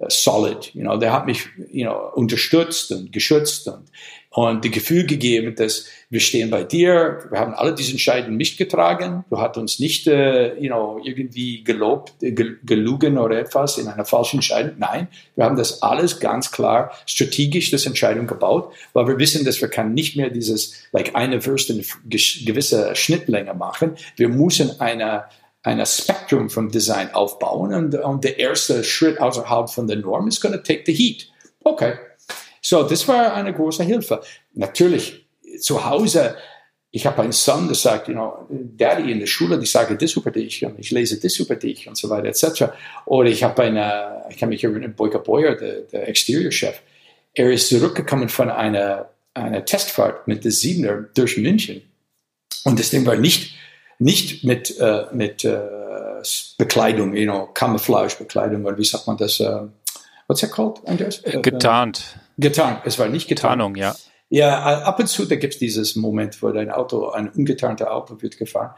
[0.08, 0.74] solid.
[0.74, 3.90] You know, der hat mich, you know, unterstützt und geschützt und
[4.34, 9.26] und die Gefühl gegeben, dass wir stehen bei dir, wir haben alle diese Entscheidungen mitgetragen,
[9.30, 14.06] du hast uns nicht, äh, you know, irgendwie gelobt, äh, gelogen oder etwas in einer
[14.06, 14.76] falschen Entscheidung.
[14.78, 19.60] Nein, wir haben das alles ganz klar strategisch das Entscheidung gebaut, weil wir wissen, dass
[19.60, 23.98] wir kann nicht mehr dieses, like eine Würste gewisse Schnittlänge machen.
[24.16, 25.26] Wir müssen eine
[25.64, 30.42] ein Spektrum vom Design aufbauen und, und der erste Schritt außerhalb von der Norm ist
[30.42, 31.28] going to take the heat.
[31.64, 31.94] Okay,
[32.62, 34.22] so, das war eine große Hilfe.
[34.54, 35.26] Natürlich,
[35.60, 36.36] zu Hause,
[36.92, 40.14] ich habe einen Sohn, der sagt, you know, Daddy in der Schule, die sagen das
[40.14, 42.66] über dich und ich lese das über dich und so weiter etc.
[43.06, 46.80] Oder ich habe eine, ich kann mich erinnern, Boyka Boyer, der, der Exterior-Chef,
[47.34, 51.82] er ist zurückgekommen von einer, einer Testfahrt mit der Siebener durch München
[52.66, 53.56] und das Ding war nicht,
[54.02, 55.60] nicht mit, äh, mit äh,
[56.58, 59.62] Bekleidung, you know, Camouflage-Bekleidung oder wie sagt man das, äh,
[60.28, 61.22] what's it called, Andreas?
[61.24, 62.18] Getarnt.
[62.38, 63.60] Getarnt, es war nicht getarnt.
[63.60, 63.96] Tarnung, ja.
[64.30, 68.22] Ja, ab und zu, da gibt es dieses Moment, wo dein Auto, ein ungetarnter Auto
[68.22, 68.72] wird gefahren.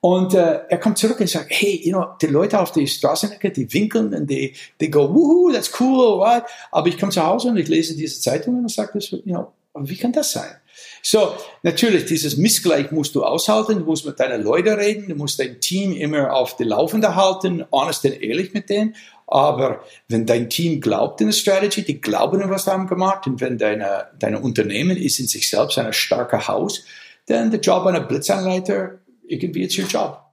[0.00, 3.50] Und äh, er kommt zurück und sagt, hey, you know, die Leute auf der Straßenecke,
[3.50, 6.42] die winkeln und die, die go, woohoo, that's cool, right?
[6.70, 9.96] Aber ich komme zu Hause und ich lese diese Zeitung und sage, you know, wie
[9.96, 10.56] kann das sein?
[11.08, 15.38] So, natürlich, dieses Missgleich musst du aushalten, du musst mit deinen Leuten reden, du musst
[15.38, 18.96] dein Team immer auf die Laufende halten, honest und ehrlich mit denen.
[19.28, 23.28] Aber wenn dein Team glaubt in die Strategy, die glauben in was sie haben gemacht,
[23.28, 26.82] und wenn deine, deine Unternehmen ist in sich selbst ein starker Haus,
[27.26, 30.24] dann der Job einer Blitzanleiter, irgendwie ist your Job.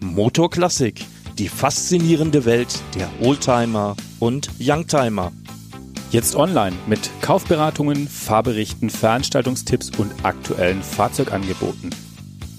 [0.00, 1.04] Motorklassik,
[1.36, 5.30] die faszinierende Welt der Oldtimer und Youngtimer.
[6.14, 11.92] Jetzt online mit Kaufberatungen, Fahrberichten, Veranstaltungstipps und aktuellen Fahrzeugangeboten.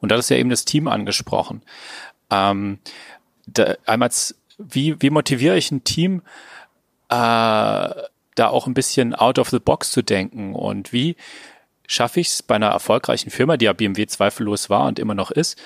[0.01, 1.63] Und da ist ja eben das Team angesprochen.
[2.31, 2.79] Ähm,
[3.47, 4.11] da, einmal,
[4.59, 6.23] wie, wie motiviere ich ein Team,
[7.09, 7.15] äh,
[8.39, 11.17] da auch ein bisschen out of the box zu denken und wie
[11.87, 15.31] schaffe ich es bei einer erfolgreichen Firma, die ja BMW zweifellos war und immer noch
[15.31, 15.59] ist,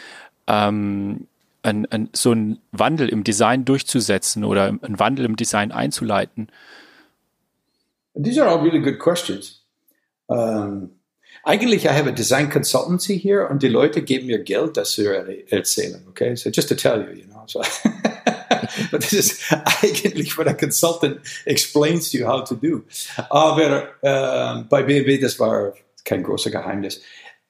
[0.46, 1.26] ähm,
[1.62, 6.48] ein, ein, so einen Wandel im Design durchzusetzen oder einen Wandel im Design einzuleiten?
[8.20, 9.64] These are all really good questions.
[10.26, 10.90] Um,
[11.44, 15.02] eigentlich, I have a design consultancy here und die Leute geben mir Geld, das zu
[15.50, 16.04] erzählen.
[16.08, 17.44] Okay, so just to tell you, you know.
[17.46, 17.62] So
[18.90, 19.40] But this is
[19.82, 22.84] eigentlich what a consultant explains to you how to do.
[23.28, 25.74] Aber äh, bei BMW, das war
[26.04, 27.00] kein großer Geheimnis.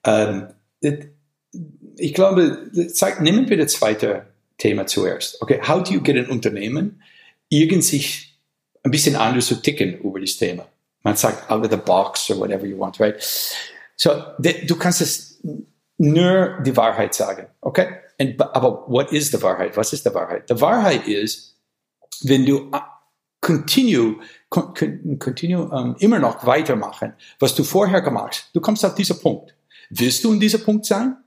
[0.05, 0.49] Ähm,
[1.97, 4.27] ich glaube, zeig, nehmen wir das zweite
[4.59, 5.41] Thema zuerst.
[5.43, 7.03] Okay, how do you get ein Unternehmen,
[7.49, 8.39] irgend sich
[8.83, 10.67] ein bisschen anders zu ticken über das Thema?
[11.03, 13.17] Man sagt out of the box or whatever you want, right?
[14.03, 14.11] So,
[14.41, 15.41] du kannst es
[15.97, 17.87] nur die Wahrheit sagen, okay?
[18.19, 19.77] And, aber what is the Wahrheit?
[19.77, 20.51] Was ist die Wahrheit?
[20.51, 21.57] Die Wahrheit ist,
[22.23, 22.81] wenn du uh,
[23.41, 24.17] continue,
[24.51, 29.55] continue um, immer noch weitermachen, was du vorher gemacht hast, du kommst auf diesen Punkt.
[29.91, 31.19] Willst du in diesem Punkt sein?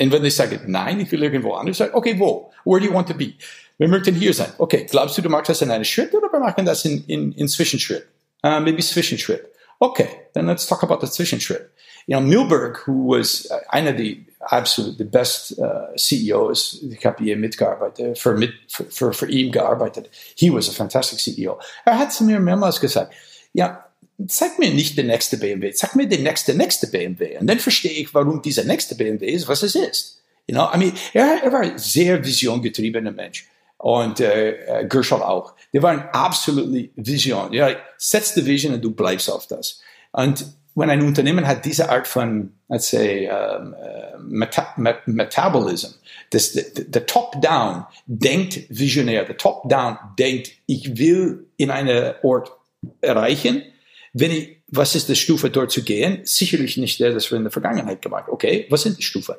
[0.00, 2.50] Und wenn ich sage, nein, ich will irgendwo anders sein, okay, wo?
[2.64, 3.34] Where do you want to be?
[3.76, 4.50] Wir möchten hier sein.
[4.56, 7.32] Okay, glaubst du, du machst das in einem Schritt oder wir machen das in, in,
[7.32, 8.06] in Zwischenschritt?
[8.42, 9.51] Uh, maybe Zwischenschritt.
[9.82, 11.68] Okay, then let's talk about the Zwischenschritt.
[12.06, 17.24] You know, Milberg, who was uh, einer der absolut the best uh, CEOs, ich habe
[17.24, 20.08] hier mitgearbeitet, für, mit, für, für, für ihn gearbeitet.
[20.36, 21.58] He was a fantastic CEO.
[21.84, 23.12] Er hat zu mir mehrmals gesagt,
[23.54, 23.84] ja,
[24.28, 27.38] zeig mir nicht den nächste BMW, zeig mir den nächste, nächste BMW.
[27.38, 30.20] Und dann verstehe ich, warum dieser nächste BMW ist, was es ist.
[30.46, 33.48] You know, I mean, er, er war sehr visiongetriebener Mensch.
[33.82, 35.54] Und äh, Gershall auch.
[35.72, 37.52] Die waren absolut Vision.
[37.52, 37.68] Ja,
[37.98, 39.80] setz die Vision und du bleibst auf das.
[40.12, 44.72] Und wenn ein Unternehmen hat diese Art von, let's say, um, uh, meta
[45.06, 45.94] Metabolism,
[46.30, 52.52] das, der Top-Down denkt visionär, der Top-Down denkt, ich will in einen Ort
[53.00, 53.64] erreichen,
[54.12, 56.20] wenn ich, was ist die Stufe dort zu gehen?
[56.22, 59.34] Sicherlich nicht der, das wir in der Vergangenheit gemacht Okay, was sind die Stufen?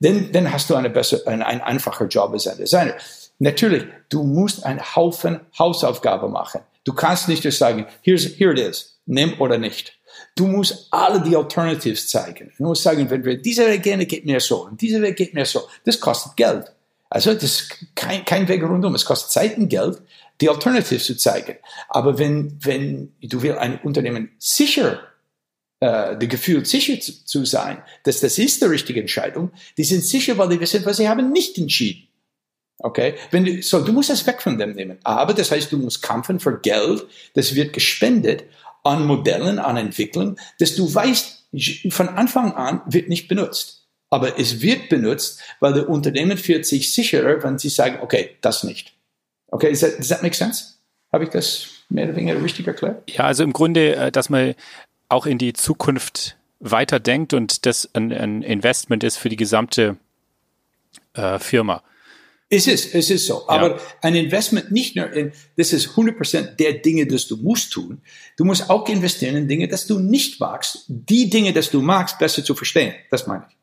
[0.00, 2.94] Dann, dann hast du eine bessere, ein, ein einfacher Job als ein Designer.
[3.38, 6.60] Natürlich, du musst einen Haufen Hausaufgaben machen.
[6.84, 9.98] Du kannst nicht just sagen, here's, here it is, nimm oder nicht.
[10.34, 12.52] Du musst alle die Alternatives zeigen.
[12.58, 14.66] Du musst sagen, wenn wir diese Weg gehen, geht mir so.
[14.66, 15.68] Und diese Weg geht mir so.
[15.84, 16.72] Das kostet Geld.
[17.10, 18.94] Also das ist kein, kein Weg rundum.
[18.94, 20.00] Es kostet Zeit und Geld,
[20.40, 21.56] die Alternatives zu zeigen.
[21.88, 25.00] Aber wenn, wenn du willst ein Unternehmen sicher
[25.80, 30.04] äh, das Gefühl, sicher zu, zu, sein, dass das ist die richtige Entscheidung, die sind
[30.04, 32.07] sicher, weil die wissen, was sie haben nicht entschieden.
[32.78, 33.14] Okay?
[33.30, 34.98] Wenn du, so, du musst es weg von dem nehmen.
[35.04, 38.44] Aber das heißt, du musst kämpfen für Geld, das wird gespendet
[38.84, 41.46] an Modellen, an Entwicklung, dass du weißt,
[41.90, 43.86] von Anfang an wird nicht benutzt.
[44.10, 48.64] Aber es wird benutzt, weil der Unternehmen fühlt sich sicherer, wenn sie sagen, okay, das
[48.64, 48.94] nicht.
[49.48, 50.74] Okay, does that, does that make sense?
[51.12, 53.10] Habe ich das mehr oder weniger richtig erklärt?
[53.10, 54.54] Ja, also im Grunde, äh, dass man
[55.08, 59.96] auch in die Zukunft weiterdenkt und das ein, ein Investment ist für die gesamte
[61.14, 61.82] äh, Firma.
[62.50, 63.46] Es ist, es ist so.
[63.48, 63.78] Aber ja.
[64.00, 68.00] ein Investment nicht nur in, das ist 100% der Dinge, das du musst tun.
[68.36, 70.84] Du musst auch investieren in Dinge, das du nicht magst.
[70.88, 72.94] Die Dinge, das du magst, besser zu verstehen.
[73.10, 73.56] Das meine ich.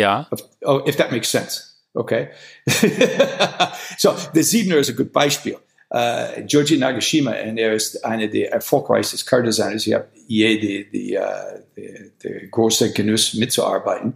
[0.00, 0.28] Ja.
[0.32, 1.64] If, oh, if that makes sense.
[1.94, 2.28] Okay.
[3.98, 5.56] so, der Siebner ist ein gutes Beispiel.
[5.90, 9.86] Uh, Georgi Nagashima, und er ist einer der erfolgreichsten Car-Designers.
[9.86, 11.22] Ich habe je die, die, uh,
[11.74, 14.14] die, die große Genuss mitzuarbeiten.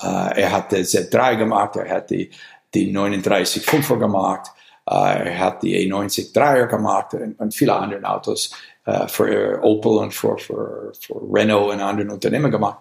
[0.00, 2.30] Uh, er hat die Z3 gemacht, er hat die
[2.74, 4.48] die 39 5er gemacht,
[4.88, 8.50] äh, er hat die E90 3er gemacht und, viele andere Autos
[8.84, 12.78] äh, für Opel und für, für, für Renault und anderen Unternehmen gemacht.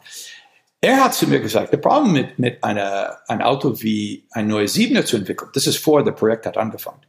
[0.79, 4.75] Er hat zu mir gesagt, der Problem mit, mit einer, ein Auto wie ein neues
[4.75, 7.01] 7er zu entwickeln, das ist vor der Projekt hat angefangen,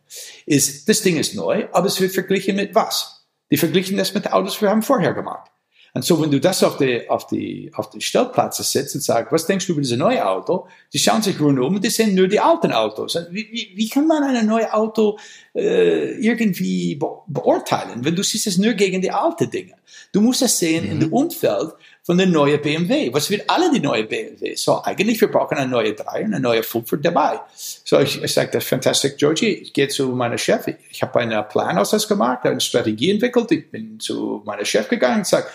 [0.47, 3.27] ist, das Ding ist neu, aber es wird verglichen mit was?
[3.51, 5.51] Die verglichen das mit Autos, die wir haben vorher gemacht.
[5.95, 9.33] Und so, wenn du das auf die, auf die, auf die Stellplätze setzt und sagst,
[9.33, 10.67] was denkst du über dieses neue Auto?
[10.93, 13.19] Die schauen sich rundum und die sehen nur die alten Autos.
[13.31, 15.19] Wie, wie, wie kann man ein neues Auto
[15.55, 19.75] äh, irgendwie be beurteilen, wenn du siehst es nur gegen die alten Dinge?
[20.13, 20.93] Du musst es sehen mhm.
[20.93, 21.73] in dem Umfeld
[22.03, 23.13] von der neuen BMW.
[23.13, 24.55] Was wird alle die neue BMW?
[24.55, 27.41] So, eigentlich, wir brauchen eine neue 3 und eine neue 5 dabei.
[27.55, 29.49] So, ich, ich sage, das ist fantastic, Georgie.
[29.49, 30.67] Ich gehe zu meiner Chef.
[30.91, 33.51] Ich habe einen Plan aus das gemacht, eine Strategie entwickelt.
[33.53, 35.49] Ich bin zu meiner Chef gegangen und sage,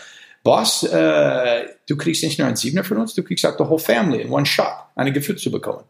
[0.44, 3.80] Boss, äh, du kriegst nicht nur ein Siebener von uns, du kriegst auch the whole
[3.80, 5.84] family in one shot, eine Gefühl zu bekommen.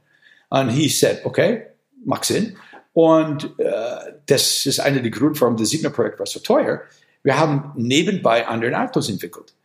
[0.50, 1.64] Und he said, okay,
[2.06, 2.56] macht Sinn.
[2.94, 6.84] Und äh, das ist einer der Gründe, warum das Signer-Projekt war so teuer.
[7.24, 9.56] Wir haben nebenbei andere Autos entwickelt.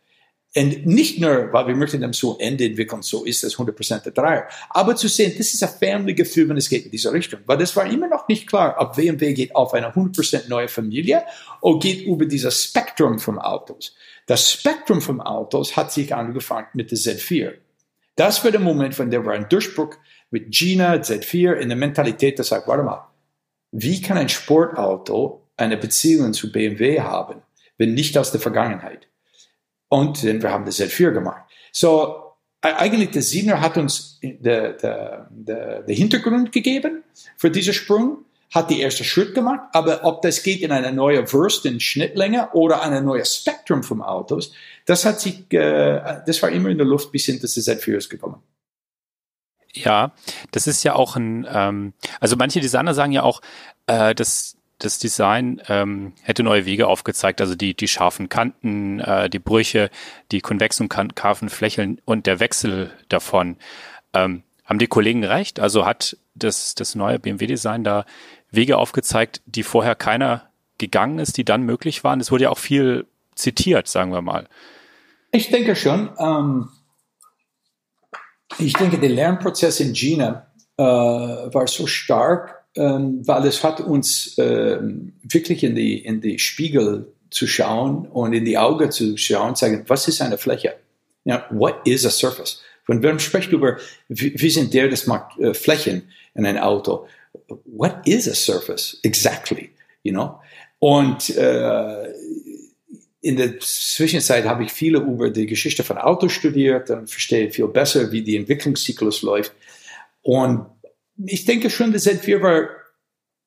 [0.55, 4.11] Und nicht nur, weil wir möchten dem so Ende entwickeln, so ist das 100% der
[4.11, 7.41] Dreier, aber zu sehen, das ist ein Family-Gefühl, wenn es geht in diese Richtung.
[7.45, 11.23] Weil das war immer noch nicht klar, ob BMW geht auf eine 100% neue Familie
[11.61, 13.93] oder geht über dieses Spektrum von Autos.
[14.29, 17.53] Das Spektrum von Autos hat sich angefangen mit der Z4.
[18.15, 19.95] Das war der Moment, wenn der war ein Durchbruch
[20.29, 23.09] mit Gina, Z4, in der Mentalität, das sagt, warte mal,
[23.71, 27.41] wie kann ein Sportauto eine Beziehung zu BMW haben,
[27.79, 29.07] wenn nicht aus der Vergangenheit?
[29.87, 31.49] Und wir haben das Z4 gemacht.
[31.71, 37.03] So, eigentlich der Siebener hat uns der, der, der, der Hintergrund gegeben
[37.35, 41.31] für diesen Sprung, hat die erste Schritt gemacht, aber ob das geht in eine neue
[41.31, 44.51] Wurst in Schnittlänge oder eine neue Spektrum vom Autos,
[44.85, 47.97] das hat sich, äh, das war immer in der Luft bis hin, dass das Z4
[47.97, 48.41] ist gekommen.
[49.73, 50.13] Ja,
[50.51, 53.41] das ist ja auch ein, ähm, also manche Designer sagen ja auch,
[53.85, 59.29] äh, dass das Design ähm, hätte neue Wege aufgezeigt, also die, die scharfen Kanten, äh,
[59.29, 59.91] die Brüche,
[60.31, 63.57] die konvex und konkaven Flächeln und der Wechsel davon.
[64.13, 65.59] Ähm, haben die Kollegen recht?
[65.59, 68.05] Also hat das, das neue BMW-Design da
[68.51, 72.19] Wege aufgezeigt, die vorher keiner gegangen ist, die dann möglich waren?
[72.19, 74.47] Es wurde ja auch viel zitiert, sagen wir mal.
[75.31, 76.09] Ich denke schon.
[76.17, 76.69] Ähm,
[78.57, 84.35] ich denke, der Lernprozess in China äh, war so stark, ähm, weil es hat uns
[84.37, 89.55] ähm, wirklich in die, in die Spiegel zu schauen und in die Augen zu schauen,
[89.55, 90.75] sagen, was ist eine Fläche?
[91.25, 92.61] Ja, what is a surface?
[92.87, 97.07] Wenn wir sprechen über, wie, sind der, das macht äh, Flächen in ein Auto.
[97.65, 98.99] What is a surface?
[99.03, 99.71] Exactly,
[100.03, 100.39] you know?
[100.79, 102.13] Und äh,
[103.21, 107.67] in der Zwischenzeit habe ich viele über die Geschichte von Autos studiert und verstehe viel
[107.67, 109.53] besser, wie die Entwicklungszyklus läuft.
[110.21, 110.65] Und
[111.25, 112.69] ich denke schon, der Z4 war,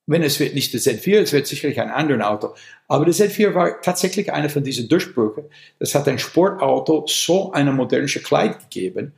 [0.06, 2.54] wenn es wird nicht der Z4, es wird sicherlich ein anderes Auto.
[2.86, 5.44] Aber der Z4 war tatsächlich einer von diesen Durchbrüchen.
[5.78, 9.14] Das hat ein Sportauto so eine modernische Kleid gegeben,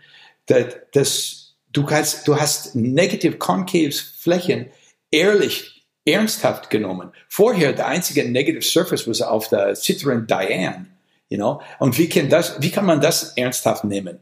[0.46, 1.43] dass, dass
[1.74, 4.70] du hast, du hast negative concave Flächen
[5.10, 7.12] ehrlich ernsthaft genommen.
[7.28, 10.86] Vorher der einzige negative Surface war auf der Citroen Diane,
[11.28, 11.60] you know.
[11.78, 14.18] Und wie kann das, wie kann man das ernsthaft nehmen?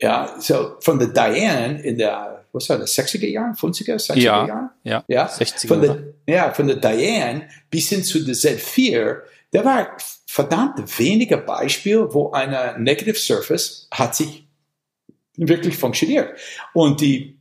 [0.00, 4.46] Ja, so von der Diane in der was war das, 60er Jahren, 50er, 60er ja,
[4.46, 4.70] Jahren?
[4.82, 5.68] Ja, ja, 60er.
[5.68, 9.18] Von der, ja, von der Diane bis hin zu der Z4,
[9.52, 14.47] da war verdammt wenige Beispiele, wo eine Negative Surface hat sich
[15.38, 16.38] wirklich funktioniert.
[16.74, 17.40] Und die,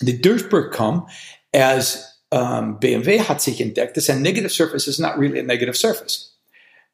[0.00, 1.08] die Durchbruch kam,
[1.52, 5.76] als um, BMW hat sich entdeckt, dass ein Negative Surface is not really a negative
[5.76, 6.38] surface.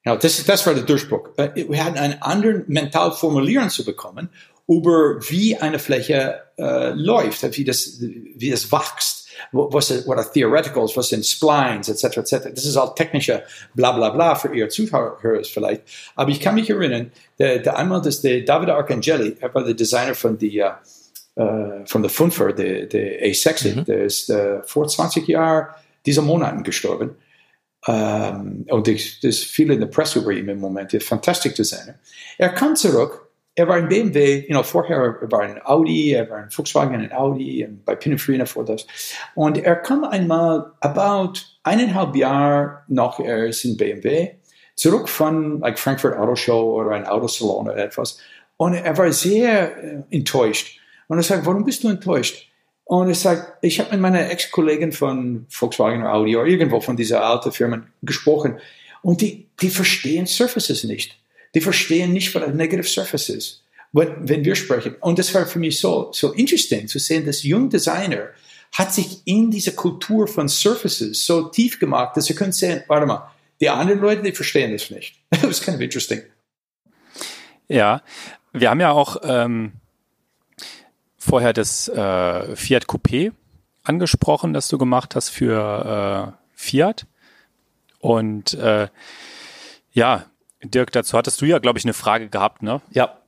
[0.05, 1.31] Now, das, das war der Durchbruch.
[1.37, 4.29] Wir hatten einen anderen mental formulieren zu bekommen
[4.69, 10.97] über wie eine Fläche äh, läuft, wie das, wie das wächst, was, what are theoreticals,
[10.97, 12.51] was sind Splines, etc., etc.
[12.55, 13.43] Das ist all technische
[13.75, 15.83] bla bla bla für ihr Zuhörer vielleicht.
[16.15, 19.75] Aber ich kann mich erinnern, der, der einmal, dass der David Arcangeli, er war der
[19.75, 20.81] Designer von der
[21.37, 23.85] uh, von der Funfer, der, der A60, mhm.
[23.85, 25.69] der ist uh, vor 20 Jahren
[26.07, 27.17] dieser Monaten gestorben.
[27.87, 31.97] Ähm, und das ist viel in der Presse über ihn im Moment, ein fantastischer Designer.
[32.39, 33.24] Er kam zurück
[33.57, 36.97] er war ein BMW, you know, vorher er war ein Audi, er war ein Volkswagen,
[36.97, 38.87] ein Audi, und bei Pininfarina vor das.
[39.35, 44.33] Und er kam einmal about eineinhalb Jahre nach er ist in BMW
[44.75, 48.19] zurück von like Frankfurt Auto Show oder ein Autosalon oder etwas.
[48.57, 50.81] Und er war sehr äh, enttäuscht.
[51.07, 52.51] Und er sagt, warum bist du enttäuscht?
[52.85, 56.97] Und er sagt, ich habe mit meiner Ex-Kollegin von Volkswagen oder Audi oder irgendwo von
[56.97, 58.59] dieser alten Firma gesprochen.
[59.01, 61.19] Und die, die verstehen Surfaces nicht
[61.55, 64.97] die verstehen nicht, was ein Negative Surface ist, wenn wir sprechen.
[65.01, 68.31] Und das war für mich so, so interesting zu sehen, dass Jung Designer
[68.73, 73.07] hat sich in diese Kultur von Surfaces so tief gemacht, dass sie können sehen, warte
[73.07, 75.17] mal, die anderen Leute, die verstehen das nicht.
[75.31, 76.23] Das ist kind of interesting.
[77.69, 78.03] Ja,
[78.53, 79.73] wir haben ja auch ähm,
[81.17, 83.33] vorher das äh, Fiat Coupé
[83.85, 87.07] angesprochen, das du gemacht hast für äh, Fiat.
[88.01, 88.89] Und äh,
[89.93, 90.27] ja,
[90.65, 92.81] Dirk, dazu hattest du ja, glaube ich, eine Frage gehabt, ne?
[92.91, 93.19] Ja.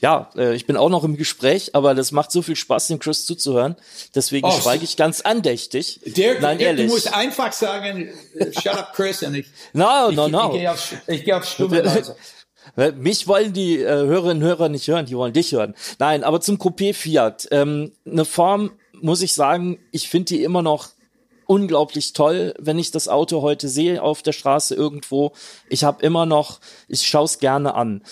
[0.00, 3.00] Ja, äh, ich bin auch noch im Gespräch, aber das macht so viel Spaß, dem
[3.00, 3.74] Chris zuzuhören.
[4.14, 6.00] Deswegen oh, schweige ich ganz andächtig.
[6.04, 6.86] Dirk, Nein, Dirk, ehrlich.
[6.86, 9.46] du musst einfach sagen, äh, shut up, Chris, und ich.
[9.72, 10.50] No, no, no.
[10.50, 12.16] Ich, ich gehe auf, ich geh auf stumme Weise.
[12.96, 15.74] Mich wollen die äh, Hörerinnen und Hörer nicht hören, die wollen dich hören.
[15.98, 17.48] Nein, aber zum Coupé Fiat.
[17.50, 20.88] Ähm, eine Form, muss ich sagen, ich finde die immer noch
[21.48, 25.32] unglaublich toll, wenn ich das Auto heute sehe auf der Straße irgendwo.
[25.68, 28.02] Ich habe immer noch, ich schaue es gerne an.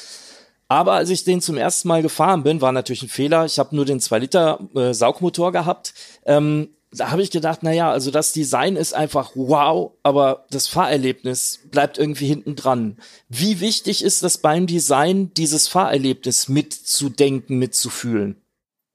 [0.68, 3.44] Aber als ich den zum ersten Mal gefahren bin, war natürlich ein Fehler.
[3.44, 5.94] Ich habe nur den 2 Liter äh, Saugmotor gehabt.
[6.24, 10.66] Ähm, da habe ich gedacht, na ja, also das Design ist einfach wow, aber das
[10.66, 12.96] Fahrerlebnis bleibt irgendwie hinten dran.
[13.28, 18.40] Wie wichtig ist das beim Design, dieses Fahrerlebnis mitzudenken, mitzufühlen?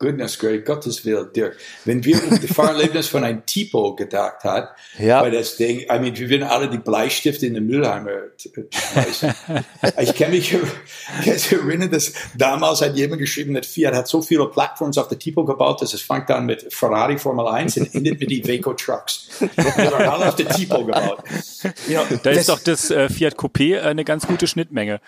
[0.02, 1.58] Goodness, great, Gottes Willen, Dirk.
[1.86, 5.22] Wenn wir um die Fahrerlebnis von einem Tipo gedacht hat, ja.
[5.22, 9.32] bei das Ding, I mean, wir würden alle die Bleistifte in den Mülleimer schmeißen.
[10.00, 10.58] ich kann mich
[11.52, 15.46] erinnern, dass damals hat jemand geschrieben, dass Fiat hat so viele Plattforms auf der Tipo
[15.46, 19.30] gebaut, dass es fängt an mit Ferrari Formel 1 und endet mit die Iveco Trucks.
[19.40, 21.20] Wir waren alle auf der Tipo gebaut.
[21.88, 25.00] You know, da ist doch das äh, Fiat Coupé äh, eine ganz gute Schnittmenge.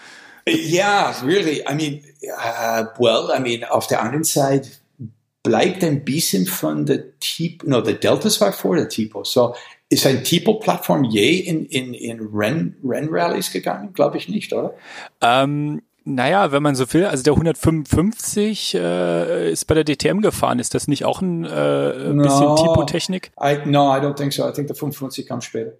[0.46, 1.64] Yeah, really.
[1.66, 2.02] I mean,
[2.38, 4.70] uh, well, I mean, auf der anderen Seite,
[5.44, 9.24] bleibt ein bisschen von der Tipo, no, der Deltas war vor der Tipo.
[9.24, 9.54] So,
[9.90, 13.94] ist ein Tipo-Plattform je in, in, in Renn, Rennrallies gegangen?
[13.94, 14.74] Glaube ich nicht, oder?
[15.22, 20.60] Ähm, naja, wenn man so will, also der 155 äh, ist bei der DTM gefahren.
[20.60, 23.32] Ist das nicht auch ein äh, no, bisschen Tipo-Technik?
[23.66, 24.48] No, I don't think so.
[24.48, 25.74] I think der 55 kam später.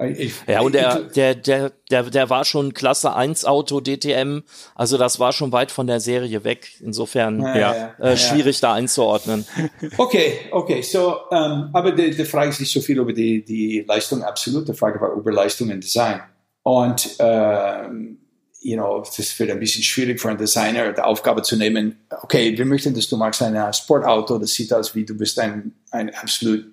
[0.00, 4.42] Ich, ja, und der, der, der, der, der war schon Klasse 1 Auto DTM,
[4.76, 6.68] also das war schon weit von der Serie weg.
[6.80, 8.68] Insofern ja, ja, äh, schwierig ja.
[8.68, 9.44] da einzuordnen.
[9.96, 13.84] Okay, okay, so, ähm, aber die, die Frage ist nicht so viel über die, die
[13.86, 16.20] Leistung absolut, die Frage war über Leistung und Design.
[16.62, 18.18] Und ähm,
[18.60, 22.56] you know, das wird ein bisschen schwierig für einen Designer, die Aufgabe zu nehmen, okay,
[22.58, 26.12] wir möchten, dass du magst ein Sportauto, das sieht aus wie du bist ein, ein
[26.14, 26.66] absolut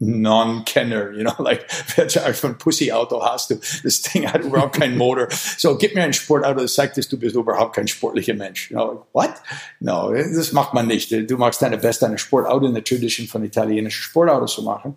[0.00, 1.64] Non-Kenner, you know, like,
[1.96, 3.60] welche Art von Pussy-Auto hast du?
[3.84, 5.28] Das Ding hat überhaupt keinen Motor.
[5.58, 8.70] So, gib mir ein Sportauto, das zeigt, dass du bist überhaupt kein sportlicher Mensch.
[8.70, 9.34] You know, what?
[9.80, 11.10] No, das macht man nicht.
[11.10, 14.96] Du magst deine beste, ein Sportauto in der Tradition von italienischen Sportautos zu machen.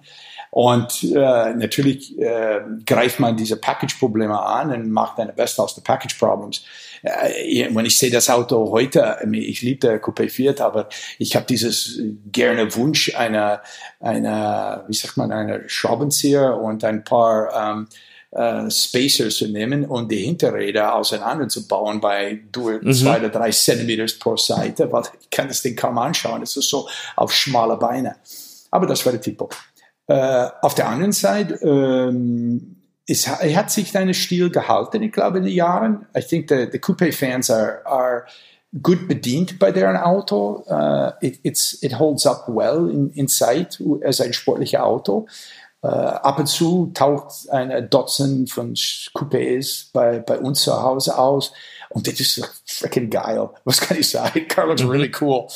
[0.52, 5.84] Und äh, natürlich äh, greift man diese Package-Probleme an und macht eine Beste aus den
[5.86, 6.66] Package-Problems.
[7.04, 11.46] Äh, wenn ich sehe das Auto heute, ich liebe der Coupé Fiat, aber ich habe
[11.46, 12.02] dieses
[12.34, 13.62] gerne Wunsch einer,
[14.02, 17.88] einer, wie sagt man, einer Schraubenzieher und ein paar ähm,
[18.32, 22.92] äh, Spacers zu nehmen und die Hinterräder auseinanderzubauen bei mhm.
[22.92, 26.42] zwei oder drei Zentimeter pro Seite, weil ich kann das Ding kaum anschauen.
[26.42, 28.18] Es ist so auf schmale Beine.
[28.70, 29.50] Aber das war der Tipo.
[30.12, 32.76] Äh, auf der anderen Seite, ähm,
[33.08, 36.06] es, er hat sich seinen Stil gehalten, ich glaube, in den Jahren.
[36.16, 38.26] I think the, the Coupe-Fans are, are
[38.82, 40.66] gut bedient bei deren Auto.
[40.68, 43.70] Uh, it, it's, it holds up well in, inside
[44.04, 45.28] as ein sportliches Auto.
[45.82, 51.54] Uh, ab und zu taucht ein Dutzend von Coupés bei, bei uns zu Hause aus.
[51.90, 53.50] Und das ist freaking geil.
[53.64, 54.46] Was kann ich sagen?
[54.50, 55.16] Carlos really mhm.
[55.22, 55.48] cool.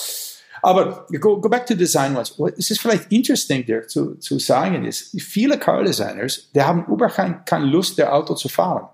[0.66, 2.34] Aber go, go back to design once.
[2.58, 7.18] Es ist vielleicht interesting dir zu, zu sagen ist, viele Car Designers, die haben überhaupt
[7.18, 8.90] keine kein Lust, der Auto zu fahren.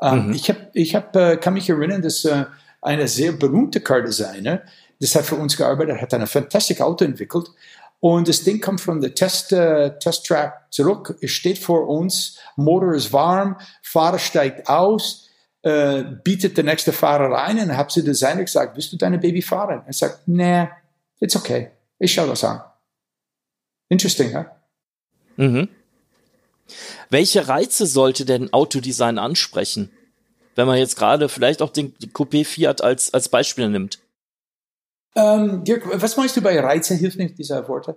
[0.00, 0.34] Ähm, mhm.
[0.34, 2.44] Ich, hab, ich hab, äh, kann mich erinnern, dass äh,
[2.80, 4.62] eine sehr berühmte Car Designer,
[5.00, 7.50] das hat für uns gearbeitet, hat ein fantastisches Auto entwickelt.
[7.98, 11.18] Und das Ding kommt von der Test, äh, Test Track zurück.
[11.20, 15.28] Es steht vor uns, Motor ist warm, Fahrer steigt aus,
[15.62, 19.42] äh, bietet der nächste Fahrer rein und habe sie Designer gesagt, willst du deine Baby
[19.42, 19.82] fahren?
[19.86, 20.68] Er sagt, nee,
[21.24, 21.70] it's okay.
[21.98, 22.60] Ich schaue das an.
[23.88, 24.54] Interesting, ja?
[25.36, 25.68] Mhm.
[27.10, 29.90] Welche Reize sollte denn Autodesign ansprechen?
[30.54, 33.98] Wenn man jetzt gerade vielleicht auch den Coupé Fiat als, als Beispiel nimmt.
[35.16, 36.94] Ähm, Dirk, was meinst du bei Reize?
[36.94, 37.96] Hilft nicht dieser Worte.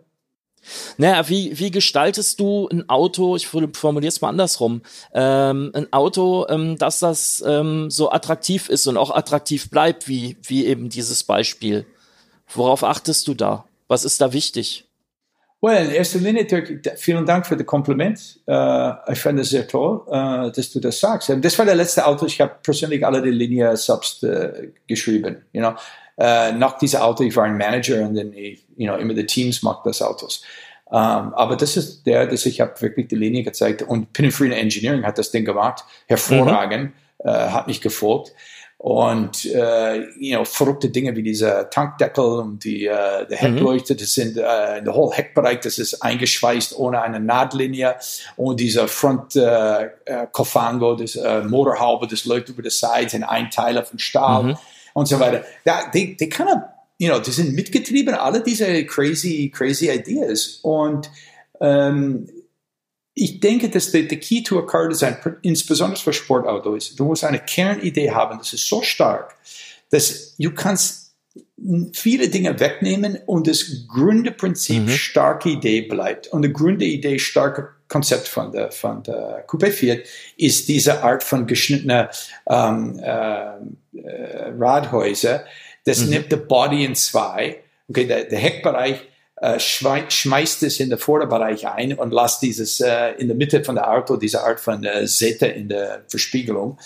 [0.97, 4.81] Naja, wie, wie gestaltest du ein Auto, ich formuliere es mal andersrum,
[5.13, 10.37] ähm, ein Auto, ähm, dass das ähm, so attraktiv ist und auch attraktiv bleibt, wie,
[10.43, 11.85] wie eben dieses Beispiel?
[12.49, 13.65] Worauf achtest du da?
[13.87, 14.87] Was ist da wichtig?
[15.59, 16.45] Well, in erster Linie,
[16.97, 18.39] vielen Dank für das Kompliment.
[18.47, 21.33] Uh, ich fand es sehr toll, uh, dass du das sagst.
[21.41, 24.49] Das war der letzte Auto, ich habe persönlich alle die Linie Subs uh,
[24.87, 25.43] geschrieben.
[25.53, 25.75] You know?
[26.19, 29.61] nach diesem Auto, ich war ein Manager und dann, ich, you know, immer die Teams
[29.61, 30.41] macht das Autos.
[30.85, 35.05] Um, aber das ist der, dass ich habe wirklich die Linie gezeigt und Pininfarina Engineering
[35.05, 36.93] hat das Ding gemacht, hervorragend,
[37.23, 37.29] mhm.
[37.29, 38.33] hat mich gefolgt.
[38.79, 44.13] Und äh, you know, verrückte Dinge wie dieser Tankdeckel und die, äh, die Heckleuchte, das
[44.13, 47.95] sind äh, der whole Heckbereich, das ist eingeschweißt ohne eine Nahtlinie
[48.35, 53.23] und dieser Front äh, äh, Kofango, das äh, Motorhaube, das läuft über die Sides in
[53.23, 54.57] Einteiler von Stahl mhm.
[54.93, 55.43] und so weiter.
[55.65, 56.63] Da, die, die kann
[56.99, 61.09] you know, die sind mitgetrieben, alle diese crazy, crazy Ideas und
[61.59, 62.27] ähm,
[63.19, 67.05] ich denke, dass der, der Key to a Car Design, insbesondere für Sportauto, ist, du
[67.05, 69.35] musst eine Kernidee haben, das ist so stark,
[69.89, 71.15] dass du kannst
[71.93, 74.89] viele Dinge wegnehmen und das Gründerprinzip mhm.
[74.89, 76.27] starke Idee bleibt.
[76.27, 79.99] Und die Gründeridee, starke Konzept von der, von der Coupé Fiat
[80.37, 82.11] ist diese Art von geschnittener
[82.47, 83.57] ähm, äh,
[83.97, 85.45] äh, Radhäuser,
[85.85, 86.09] das mhm.
[86.09, 87.63] nimmt der Body in zwei.
[87.89, 89.01] Okay, der, der Heckbereich
[89.39, 93.75] äh, schmeißt es in den Vorderbereich ein und lasst dieses äh, in der Mitte von
[93.75, 96.79] der Auto, diese Art von äh, Sette in der Verspiegelung.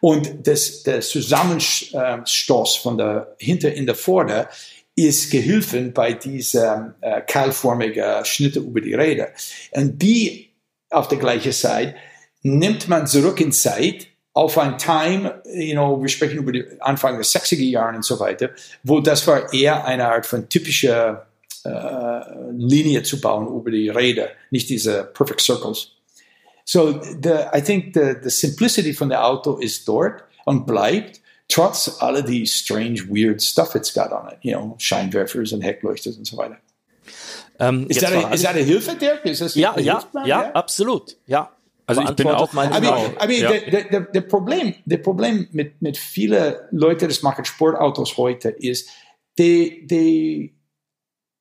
[0.00, 4.48] Und das, der Zusammenstoß von der hinter in der Vorder
[4.94, 9.28] ist geholfen bei dieser äh, keilformigen Schnitte über die Räder.
[9.72, 10.50] Und die
[10.90, 11.96] auf der gleichen Seite
[12.42, 17.14] nimmt man zurück in Zeit auf ein Time, you know, wir sprechen über die Anfang
[17.14, 18.50] der 60er Jahre und so weiter,
[18.84, 21.26] wo das war eher eine Art von typischer
[21.66, 25.92] äh, Linie zu bauen über die Räder, nicht diese Perfect Circles.
[26.64, 31.96] So, the, I think the, the simplicity von der Auto ist dort und bleibt, trotz
[32.00, 36.26] aller die strange, weird stuff it's got on it, you know, Scheinwerfers und Heckleuchters und
[36.26, 36.56] so weiter.
[37.58, 39.24] Ähm, ist, das eine, ist das eine Hilfe, Dirk?
[39.24, 41.52] Ist das ja, ja, ja, ja, absolut, ja.
[41.86, 43.50] Also ich bin auch mein I mean, I mean, ja.
[43.70, 48.90] der, der, der Problem, der Problem mit, mit vielen Leuten, das machen Sportautos heute, ist,
[49.38, 50.55] die, die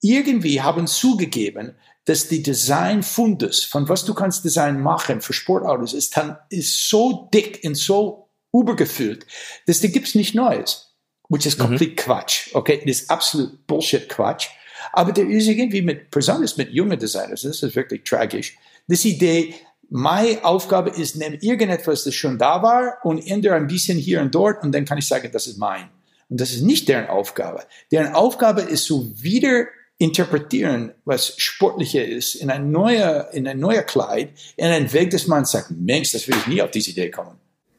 [0.09, 1.75] irgendwie haben zugegeben,
[2.05, 7.29] dass die Design-Fundus, von was du kannst Design machen für Sportautos, ist, dann, ist so
[7.33, 9.25] dick und so übergefüllt,
[9.65, 10.93] dass da gibt's nicht Neues.
[11.27, 11.95] Which is complete mhm.
[11.95, 12.49] Quatsch.
[12.53, 14.47] Okay, das ist absolut Bullshit Quatsch.
[14.93, 18.55] Aber der ist irgendwie mit, besonders mit jungen Designers, das ist wirklich tragisch,
[18.87, 19.55] das Idee,
[19.89, 24.33] meine Aufgabe ist, nimm irgendetwas, das schon da war und ändere ein bisschen hier und
[24.33, 25.89] dort und dann kann ich sagen, das ist mein.
[26.29, 27.63] Und das ist nicht deren Aufgabe.
[27.91, 29.65] Deren Aufgabe ist so wieder
[29.97, 35.27] interpretieren, was sportlicher ist, in ein neuer, in ein neuer Kleid, in einen Weg, dass
[35.27, 37.37] man sagt, Mensch, das will ich nie auf diese Idee kommen.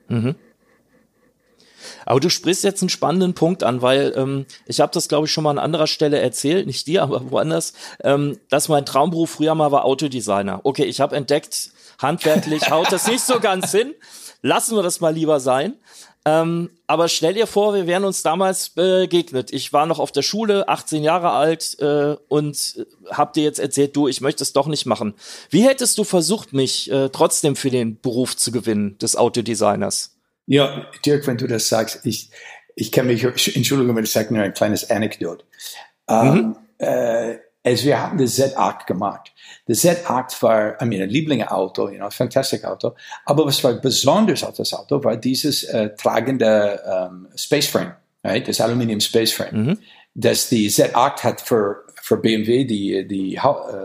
[0.08, 0.34] Mhm.
[2.06, 5.32] Aber du sprichst jetzt einen spannenden Punkt an, weil ähm, ich habe das, glaube ich,
[5.32, 9.54] schon mal an anderer Stelle erzählt, nicht dir, aber woanders, ähm, dass mein Traumberuf früher
[9.54, 10.60] mal war Autodesigner.
[10.64, 13.94] Okay, ich habe entdeckt, handwerklich haut das nicht so ganz hin.
[14.42, 15.74] Lassen wir das mal lieber sein.
[16.26, 19.52] Ähm, aber stell dir vor, wir wären uns damals begegnet.
[19.52, 23.94] Ich war noch auf der Schule, 18 Jahre alt äh, und hab dir jetzt erzählt,
[23.94, 25.14] du, ich möchte es doch nicht machen.
[25.50, 30.16] Wie hättest du versucht, mich äh, trotzdem für den Beruf zu gewinnen des Autodesigners?
[30.46, 32.30] Ja, Dirk, wenn du das sagst, ich,
[32.74, 35.44] ich kann mich, Entschuldigung, wenn ich sage nur ein kleines Anekdot.
[36.08, 36.56] Ähm, mhm.
[36.78, 39.32] äh, also wir haben das Z8 gemacht.
[39.66, 42.94] Das Z8 war, I mean, ein Lieblingsauto, you know, fantastic Auto.
[43.24, 47.92] Aber was war besonders auf das Auto, war dieses äh, tragende ähm, Spaceframe,
[48.24, 48.46] right?
[48.46, 49.78] das Aluminium Spaceframe, mhm.
[50.14, 53.40] das die Z8 hat für, für BMW die, die, äh,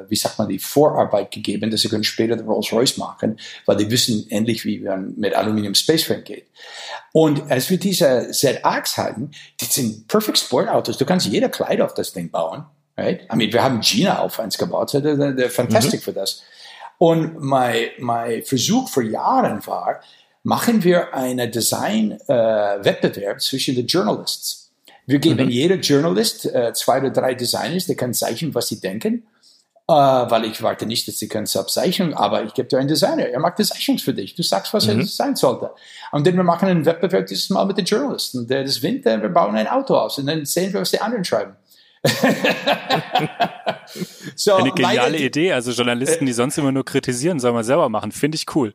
[0.07, 3.89] wie sagt man, die Vorarbeit gegeben, dass sie können später den Rolls-Royce machen, weil die
[3.89, 6.45] wissen endlich, wie man mit Aluminium Spaceframe geht.
[7.11, 11.81] Und als wir diese Z8 hatten, die sind Perfect Sport Autos, du kannst jeder Kleid
[11.81, 12.65] auf das Ding bauen.
[12.97, 13.21] Right?
[13.31, 16.03] I mean, wir haben Gina auf eins gebaut, der, der, der fantastic mhm.
[16.03, 16.43] für das.
[16.97, 20.01] Und mein, mein Versuch vor Jahren war,
[20.43, 24.71] machen wir einen Design-Wettbewerb äh, zwischen den Journalists.
[25.07, 25.51] Wir geben mhm.
[25.51, 29.23] jeder Journalist äh, zwei oder drei Designers, die können zeichnen, was sie denken.
[29.87, 32.87] Äh, weil ich warte nicht, dass sie können selbst zeichnen, aber ich gebe dir einen
[32.87, 33.27] Designer.
[33.27, 34.35] Er macht Zeichnung für dich.
[34.35, 34.99] Du sagst, was mhm.
[34.99, 35.71] er sein sollte.
[36.11, 38.47] Und dann wir machen einen Wettbewerb dieses Mal mit den Journalisten.
[38.47, 41.25] Der das winnt, wir bauen ein Auto aus und dann sehen wir, was die anderen
[41.25, 41.55] schreiben.
[44.35, 45.53] so, Eine geniale Idee.
[45.53, 48.11] Also Journalisten, die sonst immer nur kritisieren, soll man selber machen.
[48.11, 48.73] Finde ich cool.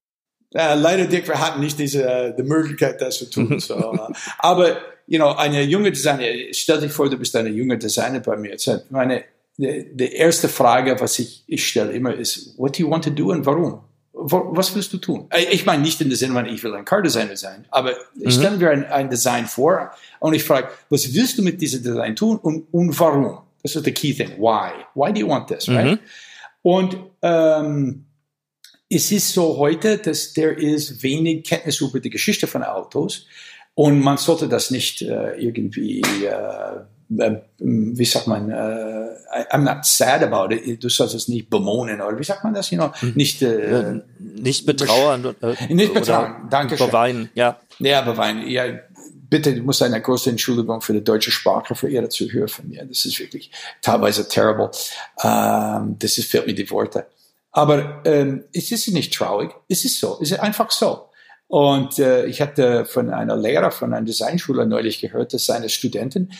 [0.54, 3.58] Uh, leider, Dick, wir hatten nicht diese uh, die Möglichkeit, das zu tun.
[3.66, 3.98] So,
[4.38, 8.36] aber, you know, eine junge Designer, stell dich vor, du bist eine junge Designer bei
[8.36, 8.56] mir.
[8.90, 9.24] Meine,
[9.56, 13.10] die, die erste Frage, was ich, ich stelle immer ist, what do you want to
[13.10, 13.80] do und warum?
[14.18, 15.26] Was willst du tun?
[15.30, 18.30] Äh, ich meine nicht in der Sinne, ich will ein Car-Designer sein, aber mhm.
[18.30, 19.90] stellen wir ein, ein, Design vor
[20.20, 23.40] und ich frage, was willst du mit diesem Design tun und, und warum?
[23.62, 24.38] Das ist the key thing.
[24.38, 24.70] Why?
[24.94, 25.68] Why do you want this?
[25.68, 25.92] Right?
[25.92, 25.98] Mhm.
[26.62, 28.06] Und ähm,
[28.88, 33.26] es ist so heute, dass der ist wenig Kenntnis über die Geschichte von Autos
[33.74, 40.22] und man sollte das nicht äh, irgendwie äh, wie sagt man, äh, I'm not sad
[40.22, 42.90] about it, du sollst es nicht bemohnen, oder wie sagt man das, mhm.
[43.14, 46.86] nicht, äh, nicht betrauern, äh, nicht betrauern, danke schön.
[46.86, 47.60] Beweinen, ja.
[47.78, 48.64] Ja, beweinen, ja,
[49.28, 52.84] bitte, du musst eine große Entschuldigung für die deutsche Sprache für ihre Zuhörer von mir,
[52.84, 53.50] das ist wirklich
[53.82, 54.70] teilweise terrible,
[55.22, 57.06] ähm, das ist, fehlt mir die Worte.
[57.52, 61.08] Aber ähm, es ist nicht traurig, es ist so, es ist einfach so.
[61.48, 66.32] Und äh, ich hatte von einer Lehrer von einer Designschule neulich gehört, dass seine Studenten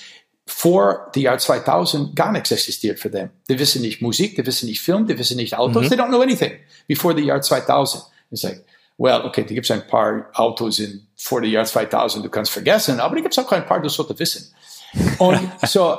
[0.46, 3.30] vor dem Jahr 2000 gar nichts existiert für them.
[3.48, 5.88] Die wissen nicht Musik, die wissen nicht Film, die wissen nicht Autos, mhm.
[5.88, 6.52] they don't know anything
[6.86, 8.04] before the Jahr 2000.
[8.30, 8.64] It's like,
[8.96, 12.52] well, okay, da gibt es ein paar Autos in, vor dem Jahr 2000, du kannst
[12.52, 14.54] vergessen, aber da gibt es auch ein paar, du solltest wissen.
[15.18, 15.96] Und so,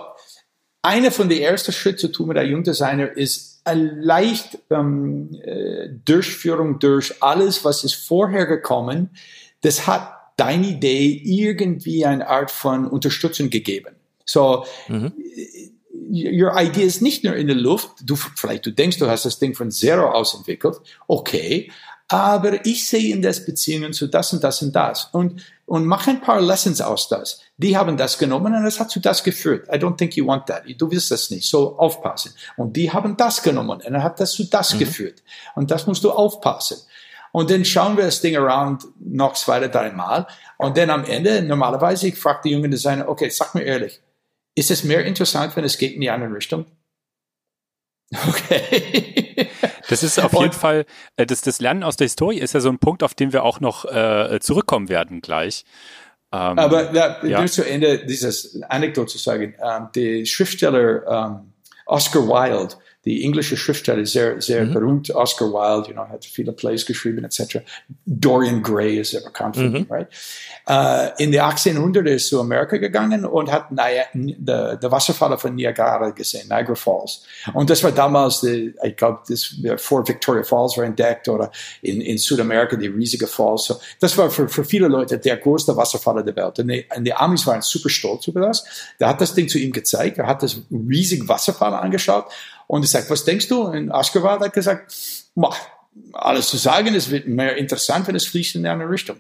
[0.82, 5.90] einer von den ersten Schritten zu tun mit einem Jungdesigner ist eine leicht ähm, äh,
[6.06, 9.10] Durchführung durch alles, was ist vorher gekommen.
[9.62, 13.97] Das hat deine Idee irgendwie eine Art von Unterstützung gegeben.
[14.28, 15.14] So, mhm.
[16.12, 17.90] your idea ist nicht nur in der Luft.
[18.04, 20.78] Du, vielleicht du denkst, du hast das Ding von Zero aus entwickelt.
[21.08, 21.72] Okay.
[22.10, 25.10] Aber ich sehe in das Beziehungen zu das und das und das.
[25.12, 27.42] Und, und mach ein paar Lessons aus das.
[27.58, 29.68] Die haben das genommen und es hat zu das geführt.
[29.68, 30.64] I don't think you want that.
[30.78, 31.50] Du willst das nicht.
[31.50, 32.34] So aufpassen.
[32.56, 34.80] Und die haben das genommen und dann hat das zu das mhm.
[34.80, 35.22] geführt.
[35.56, 36.78] Und das musst du aufpassen.
[37.34, 40.28] Und dann schauen wir das Ding around noch zwei oder drei Mal.
[40.58, 44.02] Und dann am Ende, normalerweise, ich frage die jungen Designer, okay, sag mir ehrlich,
[44.58, 46.66] ist es mehr interessant, wenn es geht in die andere Richtung?
[48.30, 49.50] Okay.
[49.90, 50.86] Das ist auf jeden Fall,
[51.18, 53.44] äh, das, das Lernen aus der Historie ist ja so ein Punkt, auf den wir
[53.44, 55.66] auch noch äh, zurückkommen werden gleich.
[56.32, 57.40] Ähm, Aber ja, ja.
[57.40, 61.54] nur zu Ende dieses Anekdote zu sagen, ähm, der Schriftsteller ähm,
[61.86, 62.76] Oscar Wilde
[63.08, 64.74] die englische Schriftsteller, sehr, sehr mhm.
[64.74, 67.60] berühmt, Oscar Wilde, you know, hat viele Plays geschrieben, etc.
[68.06, 69.76] Dorian Gray ist sehr bekannt für mhm.
[69.78, 70.08] ihn, right?
[70.70, 76.50] Uh, in die 1800 ist zu Amerika gegangen und hat der Wasserfall von Niagara gesehen,
[76.50, 77.24] Niagara Falls.
[77.54, 81.50] Und das war damals, die, ich glaube, das vor Victoria Falls war entdeckt oder
[81.82, 83.64] in, in Südamerika die riesige Falls.
[83.66, 86.60] So, das war für, für viele Leute der größte Wasserfall der Welt.
[86.60, 88.66] Und die, und die Amis waren super stolz über das.
[89.00, 92.26] Der hat das Ding zu ihm gezeigt, er hat das riesige Wasserfall angeschaut
[92.68, 93.64] und ich sage, was denkst du?
[93.64, 94.94] Und Aschgewald hat gesagt,
[96.14, 99.18] alles zu sagen, es wird mehr interessant, wenn es fließt in eine Richtung.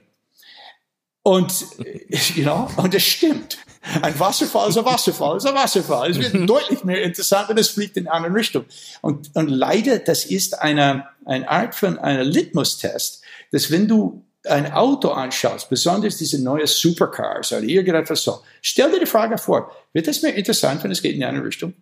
[1.23, 1.65] Und,
[2.35, 3.57] you know, und es stimmt.
[4.01, 6.11] Ein Wasserfall ist ein Wasserfall, ist ein Wasserfall.
[6.11, 8.65] Es wird deutlich mehr interessant, wenn es fliegt in eine Richtung.
[9.01, 13.21] Und, und leider, das ist eine, eine Art von einer Litmus-Test,
[13.51, 18.99] dass wenn du ein Auto anschaust, besonders diese neuen Supercars oder irgendetwas so, stell dir
[18.99, 21.73] die Frage vor, wird es mehr interessant, wenn es geht in eine Richtung?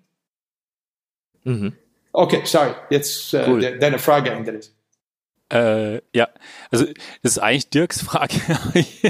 [1.45, 1.73] Mhm.
[2.11, 3.59] Okay, sorry, jetzt äh, cool.
[3.61, 4.74] de deine Frage, Andres.
[5.53, 6.27] Äh, ja,
[6.71, 6.85] also
[7.21, 8.33] das ist eigentlich Dirks Frage.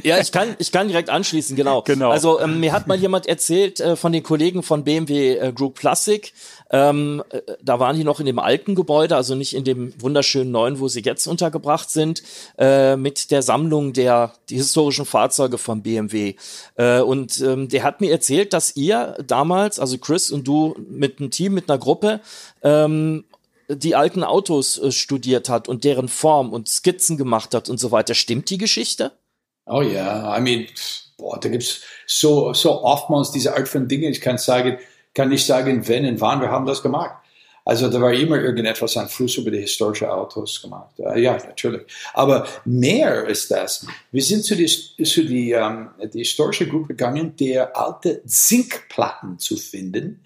[0.03, 1.81] ja, ich kann, ich kann direkt anschließen, genau.
[1.83, 2.11] genau.
[2.11, 5.79] Also ähm, mir hat mal jemand erzählt äh, von den Kollegen von BMW äh, Group
[5.79, 6.33] Classic,
[6.71, 10.51] ähm, äh, da waren die noch in dem alten Gebäude, also nicht in dem wunderschönen
[10.51, 12.21] neuen, wo sie jetzt untergebracht sind,
[12.57, 16.35] äh, mit der Sammlung der die historischen Fahrzeuge von BMW.
[16.75, 21.19] Äh, und ähm, der hat mir erzählt, dass ihr damals, also Chris und du mit
[21.19, 22.19] einem Team, mit einer Gruppe,
[22.61, 23.23] ähm,
[23.67, 27.91] die alten Autos äh, studiert hat und deren Form und Skizzen gemacht hat und so
[27.91, 28.13] weiter.
[28.13, 29.11] Stimmt die Geschichte?
[29.65, 30.67] Oh ja, I mean,
[31.17, 34.11] boah, da gibt's so, so oftmals diese Art von Dingen.
[34.11, 34.77] Ich kann sagen,
[35.13, 37.15] kann nicht sagen, wenn und wann wir haben das gemacht.
[37.67, 40.93] Also da war immer irgendetwas an Fluss über die historischen Autos gemacht.
[40.99, 41.81] Uh, ja, natürlich.
[42.13, 43.87] Aber mehr ist das.
[44.11, 49.39] Wir sind zu die, zu die, um, ähm, die historische Gruppe gegangen, der alte Zinkplatten
[49.39, 50.21] zu finden.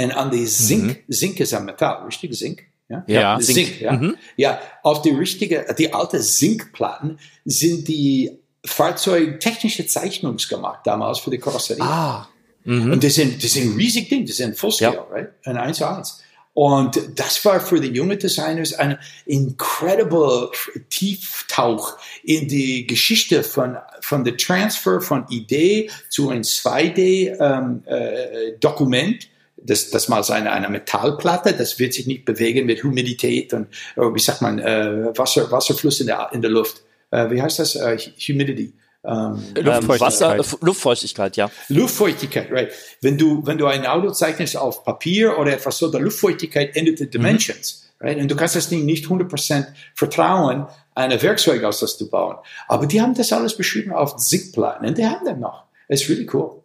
[0.00, 1.12] Und an die Zink, mhm.
[1.12, 2.34] Zink ist ein Metall, richtig?
[2.34, 2.67] Zink?
[2.88, 3.56] Ja, ja Zink.
[3.56, 3.92] Zink ja.
[3.92, 4.16] Mhm.
[4.36, 11.38] ja, auf die richtige, die alte Zinkplatten sind die fahrzeugtechnische Zeichnungen gemacht damals für die
[11.38, 11.82] Karosserie.
[11.82, 12.28] Ah.
[12.64, 12.92] Mhm.
[12.92, 15.06] Und das sind, das sind riesig Ding, das sind Fullscale, ja.
[15.10, 15.30] right?
[15.44, 16.22] Ein 1 zu 1.
[16.54, 20.50] Und das war für die jungen Designers ein incredible
[20.90, 29.24] Tieftauch in die Geschichte von, von der Transfer von Idee zu ein 2D-Dokument.
[29.24, 33.52] Ähm, äh, das, das mal eine, eine Metallplatte, das wird sich nicht bewegen mit Humidität
[33.52, 36.82] und, oh, wie sagt man, äh, Wasser, Wasserfluss in der, in der Luft.
[37.10, 37.76] Äh, wie heißt das?
[37.76, 38.74] Uh, humidity.
[39.04, 40.00] Ähm, Luftfeuchtigkeit.
[40.00, 41.50] Wasser, Luftfeuchtigkeit, ja.
[41.68, 42.72] Luftfeuchtigkeit, right.
[43.00, 46.98] Wenn du, wenn du ein Auto zeichnest auf Papier oder etwas so, der Luftfeuchtigkeit ändert
[46.98, 47.10] die mhm.
[47.10, 48.06] Dimensions, mhm.
[48.06, 48.18] right.
[48.18, 52.36] Und du kannst das Ding nicht 100% vertrauen, eine Werkzeug aus das zu bauen.
[52.66, 55.64] Aber die haben das alles beschrieben auf Zickplatten und die haben das noch.
[55.88, 56.62] Das ist really cool.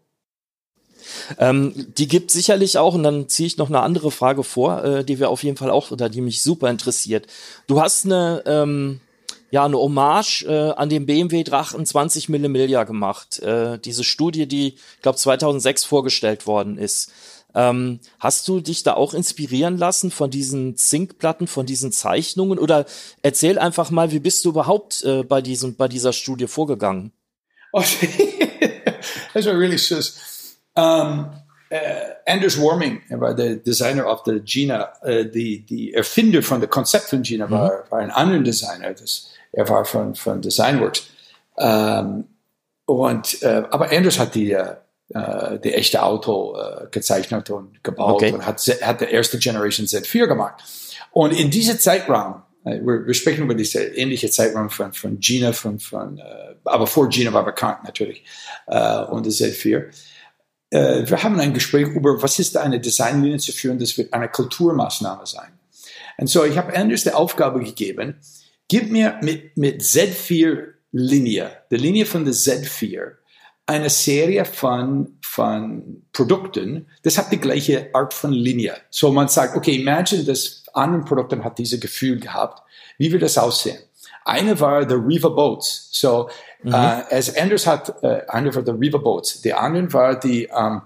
[1.37, 5.03] Ähm, die gibt sicherlich auch, und dann ziehe ich noch eine andere Frage vor, äh,
[5.03, 7.27] die wir auf jeden Fall auch, oder die mich super interessiert.
[7.67, 8.99] Du hast eine, ähm,
[9.51, 13.39] ja, eine Hommage äh, an den BMW Drachen 20 Millimillia gemacht.
[13.39, 17.11] Äh, diese Studie, die, ich glaube, 2006 vorgestellt worden ist.
[17.55, 22.57] Ähm, hast du dich da auch inspirieren lassen von diesen Zinkplatten, von diesen Zeichnungen?
[22.57, 22.85] Oder
[23.21, 27.11] erzähl einfach mal, wie bist du überhaupt äh, bei, diesem, bei dieser Studie vorgegangen?
[27.73, 27.83] Oh,
[29.33, 30.32] that's really sus.
[30.75, 31.29] Um,
[31.71, 31.77] uh,
[32.25, 37.05] Anders Warming war der Designer of the Gina, uh, die, die Erfinder von dem Konzept
[37.05, 37.91] von Gina, war, mhm.
[37.91, 38.93] war ein anderer Designer.
[38.93, 41.07] Das, er war von, von Designworks.
[41.57, 42.25] Ähm,
[42.85, 44.75] und, äh, aber Anders hat die, äh,
[45.63, 48.33] die echte Auto äh, gezeichnet und gebaut okay.
[48.33, 50.63] und hat, hat der erste Generation Z4 gemacht.
[51.11, 55.79] Und in diesem Zeitraum, wir, wir, sprechen über diese ähnliche Zeitraum von, von Gina, von,
[55.79, 56.21] von,
[56.63, 58.23] aber vor Gina war bekannt natürlich,
[58.65, 59.91] und der Z4.
[60.73, 64.27] Äh, wir haben ein Gespräch über, was ist eine Designlinie zu führen, das wird eine
[64.27, 65.51] Kulturmaßnahme sein.
[66.17, 68.15] Und so, ich habe Anders die Aufgabe gegeben,
[68.67, 73.11] gib mir mit, mit Z4 Linie, die Linie von der Z4,
[73.67, 78.75] eine Serie von, von Produkten, das hat die gleiche Art von Linie.
[78.89, 82.63] So man sagt, okay, imagine, das anderen Produkten hat diese Gefühl gehabt.
[82.97, 83.77] Wie wird das aussehen?
[84.25, 85.89] Eine war the Riva Boats.
[85.91, 86.29] So,
[86.63, 86.73] mhm.
[86.73, 89.41] uh, as Anders hat, uh, eine war the Riva Boats.
[89.41, 90.81] Die anderen war die, um,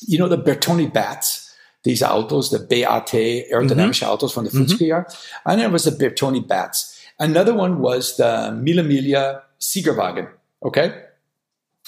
[0.00, 1.54] you know, the Bertoni Bats.
[1.84, 4.10] Diese Autos, the BAT, aerodynamische mhm.
[4.10, 4.88] Autos von den 50er mhm.
[4.88, 5.04] Jahren.
[5.44, 6.96] Einer was the Bertoni Bats.
[7.18, 10.28] Another one was the Mille Miglia Siegerwagen.
[10.60, 10.92] Okay?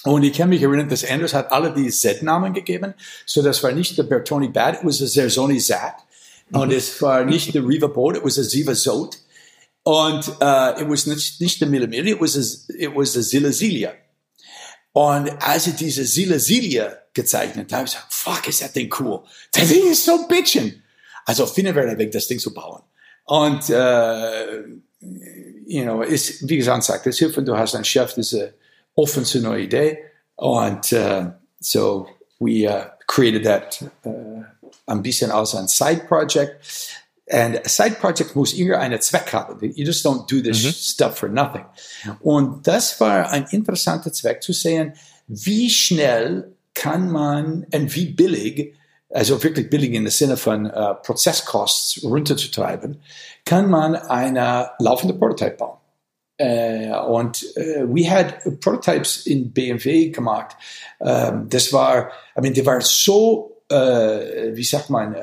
[0.05, 2.95] Und ich kann mich erinnern, dass Anders hat alle die Z-Namen gegeben.
[3.27, 5.95] So, das war nicht der Bertoni Bat, it was a Zerzoni Zat.
[6.53, 9.19] Und es war nicht der Riva Boat, it was a Ziva Zot.
[9.89, 13.93] Und uh, it was nicht, nicht der Millimeter, it was a, it was a
[14.93, 16.37] Und als ich diese Zilla
[17.15, 19.25] gezeichnet habe, ich gesagt, fuck, ist das Ding cool.
[19.51, 20.83] Das Ding ist so bitchin.
[21.25, 22.83] Also finden wir einen Weg, das Ding zu bauen.
[23.25, 24.79] Und, uh,
[25.67, 28.53] you know, ist, wie gesagt, sagt, das hilft, wenn du hast einen Chef, das ist
[28.95, 30.01] offen zu neue Idee.
[30.37, 31.31] Und uh,
[31.61, 32.07] so
[32.41, 34.45] we uh, created that uh,
[34.85, 36.63] ein bisschen als ein Side Project.
[37.31, 39.59] And a side project muss immer einen Zweck haben.
[39.61, 40.71] You just don't do this mhm.
[40.71, 41.65] stuff for nothing.
[42.21, 44.95] Und das war ein interessanter Zweck zu sehen,
[45.27, 48.75] wie schnell kann man und wie billig,
[49.11, 53.01] also wirklich billig in der Sinne von uh, Prozesskosten runterzutreiben,
[53.45, 55.79] kann man eine laufende Prototype bauen.
[56.41, 60.57] Uh, und uh, we had prototypes in BMW gemacht.
[61.01, 65.15] Um, das war, I mean, die waren so, wie sagt man,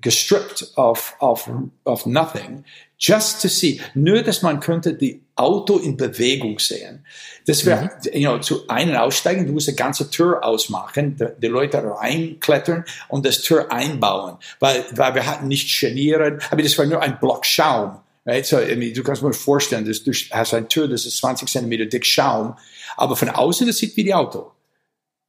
[0.00, 1.50] gestrippt auf, auf,
[1.84, 2.64] auf nothing,
[2.98, 3.80] just to see.
[3.94, 7.04] Nur, dass man könnte die Auto in Bewegung sehen.
[7.46, 8.20] Das wäre, mhm.
[8.20, 12.84] you know, zu einem aussteigen, du musst die ganze Tür ausmachen, die, die, Leute reinklettern
[13.08, 17.18] und das Tür einbauen, weil, weil wir hatten nicht Scharnieren, aber das war nur ein
[17.20, 17.98] Block Schaum.
[18.26, 18.44] Right?
[18.44, 21.48] So, I mean, du kannst mir vorstellen, dass du hast eine Tür, das ist 20
[21.48, 22.56] Zentimeter dick Schaum,
[22.96, 24.50] aber von außen, das sieht wie die Auto.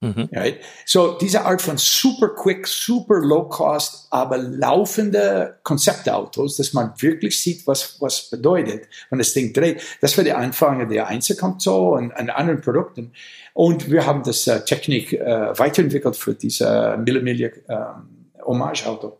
[0.01, 0.29] Mhm.
[0.31, 0.61] Right?
[0.85, 7.41] So diese Art von super quick, super low cost, aber laufende Konzeptautos, dass man wirklich
[7.41, 9.81] sieht, was was bedeutet, wenn das Ding dreht.
[9.99, 13.11] Das war der Anfang der Einzelkonsole und an anderen Produkten.
[13.53, 19.17] Und wir haben das äh, Technik äh, weiterentwickelt für diese Millimillion ähm, Hommage-Auto.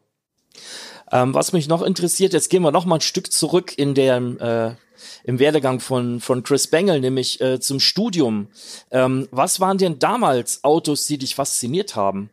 [1.12, 4.18] Ähm, was mich noch interessiert, jetzt gehen wir noch mal ein Stück zurück in der
[4.18, 4.89] äh,
[5.24, 8.48] im Werdegang von, von Chris Bengel, nämlich äh, zum Studium.
[8.92, 12.30] Ähm, was waren denn damals Autos, die dich fasziniert haben?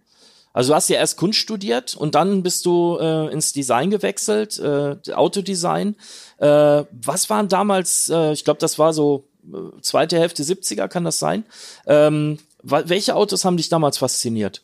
[0.56, 4.58] Also du hast ja erst Kunst studiert und dann bist du äh, ins Design gewechselt,
[4.58, 5.96] äh, Autodesign.
[6.38, 11.04] Äh, was waren damals, äh, ich glaube, das war so äh, zweite Hälfte 70er, kann
[11.04, 11.44] das sein?
[11.86, 14.62] Ähm, welche Autos haben dich damals fasziniert?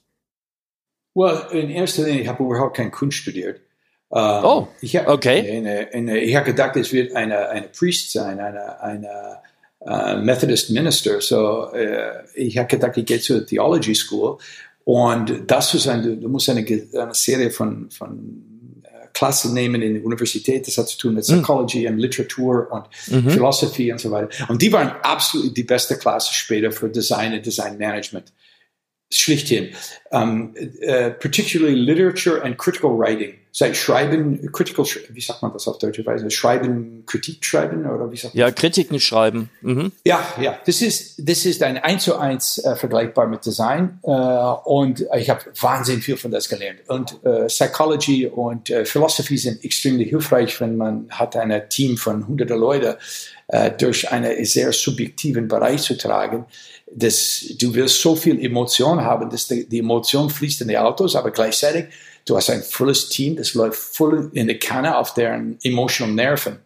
[1.14, 3.60] Well, in erster Linie, ich habe überhaupt kein Kunst studiert.
[4.14, 5.58] Ähm, oh, ich hab, okay.
[5.58, 9.38] Eine, eine, ich habe gedacht, es wird eine, eine Priest sein, eine, eine
[9.80, 11.20] uh, Methodist Minister.
[11.20, 11.74] So, uh,
[12.34, 14.36] ich habe gedacht, ich gehe zur Theology School.
[14.84, 19.94] Und das ist ein, du musst eine, eine Serie von, von äh, Klassen nehmen in
[19.94, 20.66] der Universität.
[20.66, 21.38] Das hat zu tun mit hm.
[21.38, 21.92] Psychology mm.
[21.92, 23.30] und Literatur und mhm.
[23.30, 24.28] Philosophie und so weiter.
[24.48, 28.32] Und die waren absolut die beste Klasse später für Design und Design Management.
[29.12, 29.74] Schlichthin.
[30.10, 30.54] Um,
[30.86, 36.04] uh, particularly literature and critical writing sei Schreiben, critical, wie sagt man das auf deutsche
[36.06, 36.30] Weise?
[36.30, 38.40] Schreiben, Kritik schreiben oder wie sagt man?
[38.40, 39.50] Ja, Kritiken schreiben.
[39.60, 39.92] Mhm.
[40.04, 44.10] Ja, ja, das ist, das ist ein eins zu eins äh, vergleichbar mit Design äh,
[44.10, 46.80] und ich habe wahnsinnig viel von das gelernt.
[46.88, 52.26] Und äh, Psychology und äh, Philosophy sind extrem hilfreich, wenn man hat ein Team von
[52.26, 52.98] hunderten Leute
[53.48, 56.46] äh, durch einen sehr subjektiven Bereich zu tragen.
[56.94, 61.16] Das, du willst so viel Emotion haben, dass die, die Emotion fließt in die Autos,
[61.16, 61.86] aber gleichzeitig
[62.24, 66.58] Du hast ein volles Team, das läuft voll in der Kanne auf deren emotional Nerven.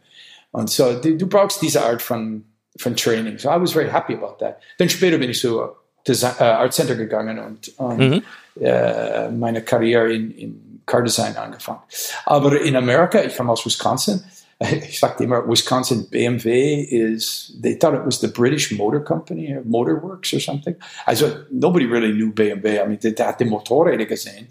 [0.53, 2.45] Und so, du, du brauchst diese Art von,
[2.79, 3.39] von Training.
[3.39, 4.61] So I was very happy about that.
[4.79, 5.63] Dann später bin ich zu
[6.07, 8.23] Design, uh, Art Center gegangen und, und mhm.
[8.57, 11.81] uh, meine Karriere in, in Car Design angefangen.
[12.27, 14.23] Aber in Amerika, ich komme aus Wisconsin,
[14.59, 19.63] ich sagte immer, Wisconsin BMW is, they thought it was the British Motor Company, or
[19.65, 20.77] Motor Works or something.
[21.05, 22.83] Also, nobody really knew BMW.
[22.83, 24.49] I mean, der hat die Motorräder gesehen.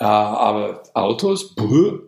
[0.00, 2.00] Uh, aber Autos, buh,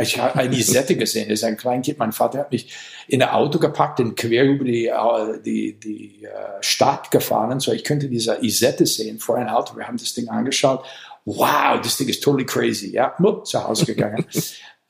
[0.00, 1.98] ich habe eine Isette gesehen, das ist ein Kleinkind.
[1.98, 2.72] Mein Vater hat mich
[3.06, 7.70] in ein Auto gepackt und quer über die, äh, die, die uh, Stadt gefahren, so
[7.70, 9.76] ich könnte diese Isette sehen vor ein Auto.
[9.76, 10.86] Wir haben das Ding angeschaut.
[11.26, 12.92] Wow, das Ding ist totally crazy.
[12.92, 13.14] Ja,
[13.44, 14.24] zu Hause gegangen.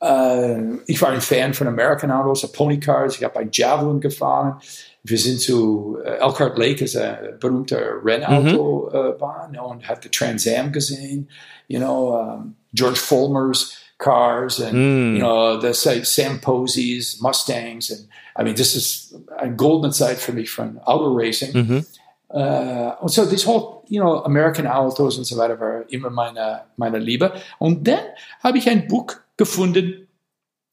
[0.03, 3.16] Uh, ich war ein Fan von American Autos, the Pony Cars.
[3.16, 4.61] Ich habe ein Javelin gefahren.
[5.05, 9.59] Wir sind zu Elkhart Lake, ist eine berühmte Rennautobahn mhm.
[9.59, 11.28] und hat die Trans Am gesehen
[11.68, 15.14] you know, um, George Fulmer's cars and mm.
[15.14, 20.32] you know the Sam Posies, Mustangs, and I mean this is a golden side for
[20.32, 21.53] me from auto racing.
[21.53, 21.86] Mhm.
[22.30, 26.99] Uh, so this whole, you know, American Autos und so weiter war immer meine, meine
[26.99, 27.32] Liebe.
[27.59, 28.01] Und dann
[28.42, 30.09] habe ich ein Buch gefunden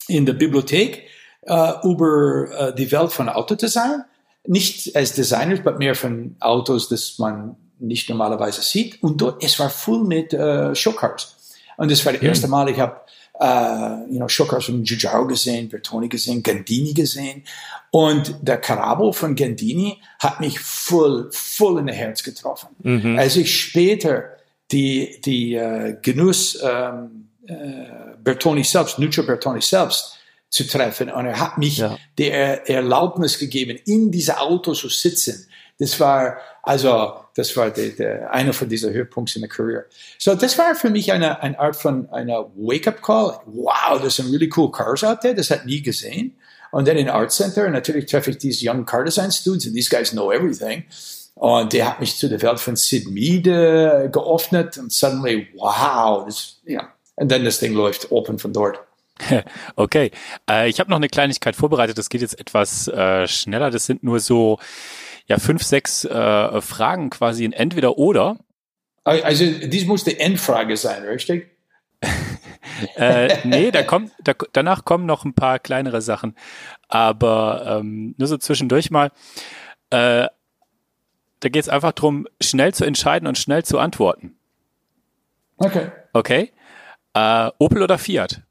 [0.07, 1.07] in der Bibliothek
[1.47, 4.03] uh, über uh, die Welt von Autodesign.
[4.47, 9.01] Nicht als Designer, aber mehr von Autos, das man nicht normalerweise sieht.
[9.01, 11.35] Und dort, es war voll mit uh, Showcars.
[11.77, 13.01] Und das war das erste Mal, ich habe
[13.39, 17.43] uh, you know, Showcars von Giugiaro gesehen, Bertoni gesehen, Gandini gesehen.
[17.91, 22.69] Und der Carabo von Gandini hat mich voll, voll in das Herz getroffen.
[22.83, 23.17] Mhm.
[23.17, 24.37] Als ich später
[24.71, 30.17] die, die uh, Genuss ähm, äh, Bertoni selbst, Nuccio Bertoni selbst
[30.49, 31.09] zu treffen.
[31.09, 31.97] Und er hat mich ja.
[32.17, 35.47] der Erlaubnis gegeben, in diese Auto zu sitzen.
[35.77, 39.85] Das war, also, das war der, der, einer von diesen Höhepunkten in der Karriere.
[40.17, 43.39] So, das war für mich eine, eine Art von einer Wake-up-Call.
[43.45, 45.35] Wow, das sind really cool cars out there.
[45.35, 46.35] Das hat nie gesehen.
[46.71, 49.89] Und dann in Art Center, natürlich treffe ich diese Young Car Design Students, and these
[49.89, 50.85] guys know everything.
[51.35, 56.25] Und der hat mich zu der Welt von Sid Mead äh, geöffnet und suddenly, wow,
[56.25, 58.79] das, ja, und dann das Ding läuft open von dort.
[59.77, 60.11] Okay,
[60.49, 61.97] äh, ich habe noch eine Kleinigkeit vorbereitet.
[61.97, 63.71] Das geht jetzt etwas äh, schneller.
[63.71, 64.59] Das sind nur so
[65.25, 68.37] ja fünf, sechs äh, Fragen quasi in entweder oder.
[69.03, 71.47] Also dies muss die Endfrage sein, richtig?
[72.95, 76.35] äh, nee, da kommt, da, danach kommen noch ein paar kleinere Sachen.
[76.87, 79.11] Aber ähm, nur so zwischendurch mal.
[79.91, 80.27] Äh,
[81.39, 84.35] da geht es einfach darum, schnell zu entscheiden und schnell zu antworten.
[85.57, 85.91] Okay.
[86.13, 86.51] Okay.
[87.15, 88.41] Äh, Opel oder Fiat?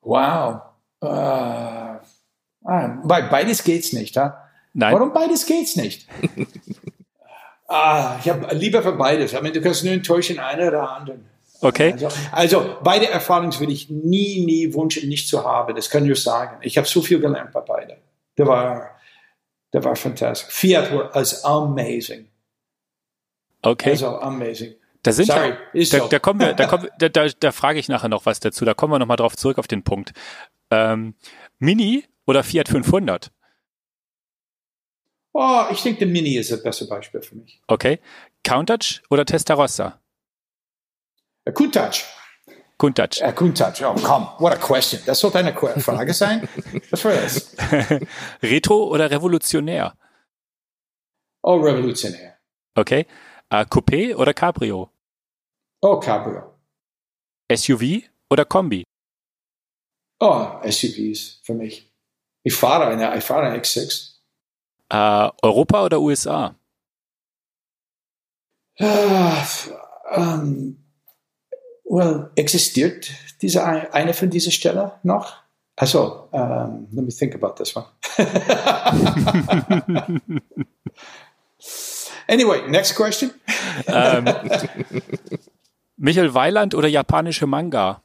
[0.00, 0.62] Wow.
[1.02, 2.00] Äh, ah,
[2.64, 4.48] beides geht's nicht, ha?
[4.72, 4.94] Nein.
[4.94, 6.08] Warum beides geht's nicht?
[7.68, 9.32] ah, ich habe lieber für beides.
[9.32, 11.28] Ich meine, du kannst nur enttäuschen, einer oder anderen.
[11.60, 11.92] Okay.
[11.92, 15.74] Also, also, beide Erfahrungen würde ich nie, nie wünschen, nicht zu haben.
[15.74, 16.58] Das kann ich sagen.
[16.62, 17.96] Ich habe so viel gelernt bei beiden.
[18.38, 18.90] Der war,
[19.72, 20.52] der war fantastisch.
[20.52, 22.28] Fiat was amazing.
[23.62, 23.90] Okay.
[23.90, 24.74] Also amazing.
[25.06, 27.88] Da sind Sorry, da, da, da kommen wir, da kommen, da, da, da frage ich
[27.88, 28.64] nachher noch was dazu.
[28.64, 30.12] Da kommen wir noch mal drauf zurück auf den Punkt.
[30.72, 31.14] Ähm,
[31.60, 33.30] Mini oder Fiat 500?
[35.32, 37.62] Oh, ich denke, der Mini ist das beste Beispiel für mich.
[37.68, 38.00] Okay.
[38.42, 40.00] Countach oder Testarossa?
[41.44, 42.02] A Countach.
[42.76, 43.22] Countach.
[43.22, 43.80] A Countach.
[43.82, 45.00] Oh, komm, what a question.
[45.06, 46.48] Das sollte eine Frage sein.
[46.90, 47.54] Was war das?
[48.42, 49.94] Retro oder revolutionär?
[51.42, 52.38] Oh, revolutionär.
[52.74, 53.06] Okay.
[53.52, 54.90] Uh, Coupé oder Cabrio?
[55.88, 56.42] Oh, Cabrio.
[57.48, 58.82] SUV oder Kombi?
[60.18, 61.94] Oh, SUVs für mich.
[62.42, 64.14] Ich fahre eine, ich fahre eine X6.
[64.92, 66.56] Uh, Europa oder USA?
[68.80, 69.46] Uh, ah,
[70.16, 70.84] um,
[71.84, 75.36] well, existiert diese eine von dieser Stelle noch?
[75.76, 77.86] Also, um, let me think about this one.
[82.26, 83.30] anyway, next question.
[83.86, 84.24] Um,
[85.96, 88.02] Michael Weiland oder japanische Manga?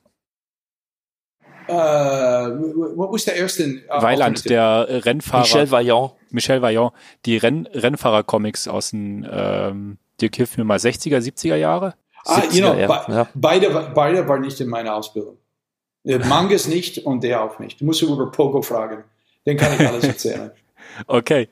[1.67, 3.63] Uh, what was der erste?
[3.63, 5.43] Uh, Weiland, der Rennfahrer.
[5.43, 6.13] Michel Vaillant.
[6.29, 6.91] Michel Vaillant.
[7.25, 11.95] Die Renn Rennfahrer-Comics aus den, ähm, die hilft mir mal 60er, 70er Jahre.
[12.25, 12.87] Ah, you know, ja.
[12.87, 15.37] Be beide, beide waren nicht in meiner Ausbildung.
[16.03, 17.79] Mangas nicht und der auch nicht.
[17.79, 19.03] Du musst über Pogo fragen.
[19.45, 20.51] Den kann ich alles erzählen.
[21.07, 21.47] okay.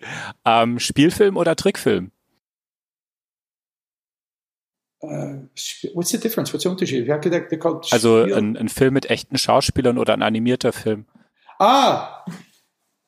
[0.45, 2.11] Ähm, Spielfilm oder Trickfilm?
[5.01, 5.47] Uh,
[5.93, 6.53] what's the difference?
[6.53, 7.07] What's the Unterschied?
[7.07, 11.05] Wie gedacht, also ein, ein, Film mit echten Schauspielern oder ein animierter Film?
[11.57, 12.25] Ah,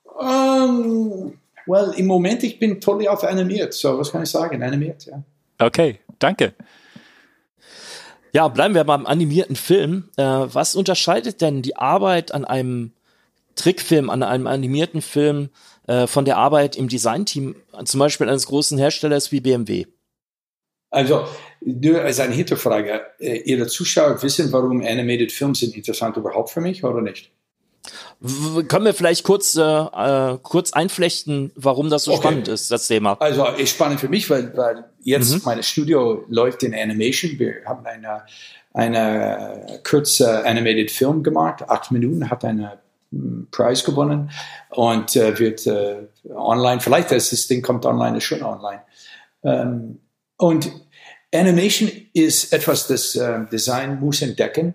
[0.06, 3.74] um, well, im Moment ich bin totally auf animiert.
[3.74, 4.64] So, was kann ich sagen?
[4.64, 5.22] Animiert, ja.
[5.60, 6.54] Okay, danke.
[8.34, 10.10] Ja, bleiben wir beim animierten Film.
[10.16, 12.94] Äh, was unterscheidet denn die Arbeit an einem
[13.56, 15.50] Trickfilm, an einem animierten Film
[15.88, 19.88] äh, von der Arbeit im Designteam, zum Beispiel eines großen Herstellers wie BMW?
[20.92, 21.26] Also,
[21.62, 23.02] nur als eine Hinterfrage.
[23.20, 27.32] Äh, Ihre Zuschauer wissen, warum Animated Films sind interessant überhaupt für mich oder nicht?
[28.68, 32.22] Können wir vielleicht kurz, äh, äh, kurz einflechten, warum das so okay.
[32.22, 33.18] spannend ist, das Thema?
[33.20, 35.42] Also ist spannend für mich, weil, weil jetzt mhm.
[35.44, 37.40] mein Studio läuft in Animation.
[37.40, 38.24] Wir haben eine,
[38.74, 42.70] eine kurze Animated Film gemacht, acht Minuten, hat einen
[43.12, 44.30] hm, Preis gewonnen
[44.70, 48.84] und äh, wird äh, online, vielleicht das Ding kommt online, ist schon online.
[49.44, 50.00] Ähm,
[50.42, 50.72] und
[51.32, 54.74] Animation ist etwas, das äh, Design muss entdecken.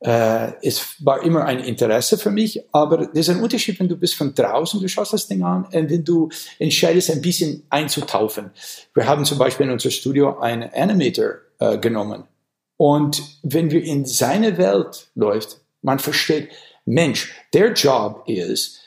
[0.00, 3.96] Äh, es war immer ein Interesse für mich, aber das ist ein Unterschied, wenn du
[3.96, 6.28] bist von draußen, du schaust das Ding an und wenn du
[6.58, 8.50] entscheidest, ein bisschen einzutaufen.
[8.94, 12.24] Wir haben zum Beispiel in unser Studio einen Animator äh, genommen
[12.76, 16.48] Und wenn wir in seine Welt läuft, man versteht,
[16.84, 18.85] Mensch, der Job ist,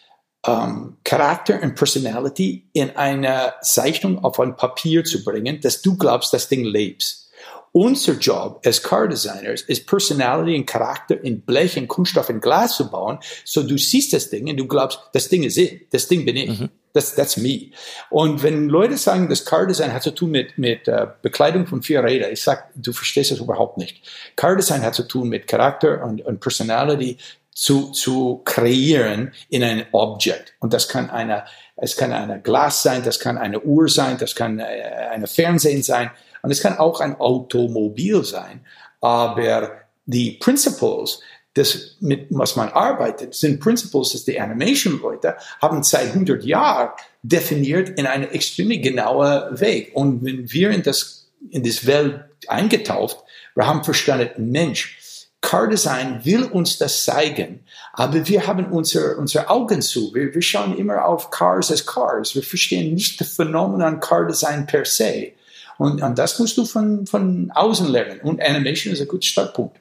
[0.50, 6.34] um, Charakter und Personality in eine Zeichnung auf ein Papier zu bringen, dass du glaubst,
[6.34, 7.30] das Ding lebst.
[7.72, 12.76] Unser Job als Car Designers ist Personality und Charakter in Blech, in Kunststoff, in Glas
[12.76, 16.08] zu bauen, so du siehst das Ding und du glaubst, das Ding ist it, das
[16.08, 16.60] Ding bin ich.
[16.60, 16.70] Mhm.
[16.92, 17.70] Das, that's me.
[18.10, 21.84] Und wenn Leute sagen, das Car Design hat zu tun mit, mit uh, Bekleidung von
[21.84, 24.02] vier Rädern, ich sag, du verstehst das überhaupt nicht.
[24.36, 27.18] Car Design hat zu tun mit Charakter und, und Personality
[27.60, 30.54] zu, zu kreieren in ein Objekt.
[30.60, 31.44] Und das kann eine,
[31.76, 34.64] es kann eine Glas sein, das kann eine Uhr sein, das kann äh,
[35.12, 36.10] eine Fernsehen sein
[36.42, 38.62] und es kann auch ein Automobil sein.
[39.02, 39.72] Aber
[40.06, 41.20] die Principles,
[41.54, 46.92] das, mit was man arbeitet, sind Principles, dass die Animation-Leute haben seit 100 Jahren
[47.24, 49.92] definiert in eine extrem genaue Weg.
[49.96, 53.18] Und wenn wir in das, in das Welt eingetaucht,
[53.54, 54.98] wir haben verstanden, Mensch,
[55.42, 57.62] Car Design will uns das zeigen,
[57.94, 60.14] aber wir haben unsere, unsere Augen zu.
[60.14, 62.36] Wir, wir schauen immer auf Cars als Cars.
[62.36, 65.32] Wir verstehen nicht das Phänomen Car Design per se.
[65.78, 68.20] Und, und das musst du von, von außen lernen.
[68.22, 69.78] Und Animation ist ein guter Startpunkt.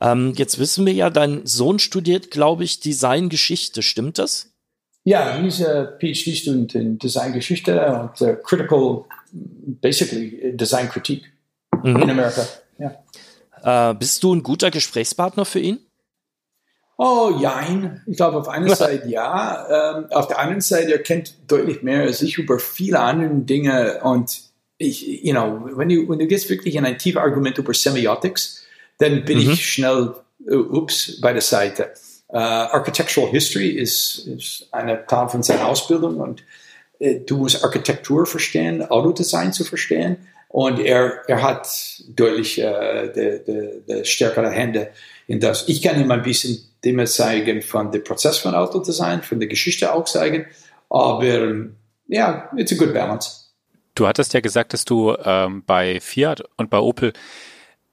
[0.00, 3.82] Ähm, jetzt wissen wir ja, dein Sohn studiert, glaube ich, Designgeschichte.
[3.82, 4.50] Stimmt das?
[5.04, 11.26] Ja, he's a PhD-Student in Designgeschichte und uh, Critical, basically Design Critique
[11.84, 12.02] mhm.
[12.02, 12.44] in Amerika.
[12.78, 12.96] Ja.
[13.66, 15.80] Äh, bist du ein guter Gesprächspartner für ihn?
[16.98, 18.00] Oh, jein.
[18.06, 19.96] Ich glaube, auf einer Seite ja.
[19.98, 24.00] Ähm, auf der anderen Seite, er kennt deutlich mehr als ich über viele andere Dinge
[24.04, 24.40] und
[24.78, 28.64] ich, you know, wenn du, wenn du gehst wirklich in ein tiefes Argument über Semiotics,
[28.98, 29.50] dann bin mhm.
[29.50, 30.14] ich schnell,
[30.48, 31.92] uh, ups, bei der Seite.
[32.28, 36.44] Uh, Architectural History ist, ist eine Teil von seiner Ausbildung und
[37.00, 40.18] uh, du musst Architektur verstehen, Autodesign zu verstehen.
[40.56, 41.68] Und er, er hat
[42.08, 44.88] deutlich äh, die, die, die stärkere Hände
[45.26, 45.68] in das.
[45.68, 49.92] Ich kann ihm ein bisschen Dinge zeigen von dem Prozess von Autodesign, von der Geschichte
[49.92, 50.46] auch zeigen.
[50.88, 51.52] Aber
[52.08, 53.50] ja, it's a good balance.
[53.94, 57.12] Du hattest ja gesagt, dass du ähm, bei Fiat und bei Opel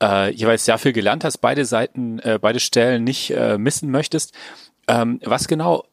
[0.01, 4.33] äh, jeweils sehr viel gelernt hast, beide Seiten, äh, beide Stellen nicht äh, missen möchtest.
[4.87, 5.83] Ähm, was genau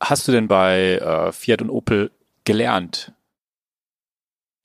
[0.00, 2.10] hast du denn bei äh, Fiat und Opel
[2.42, 3.12] gelernt?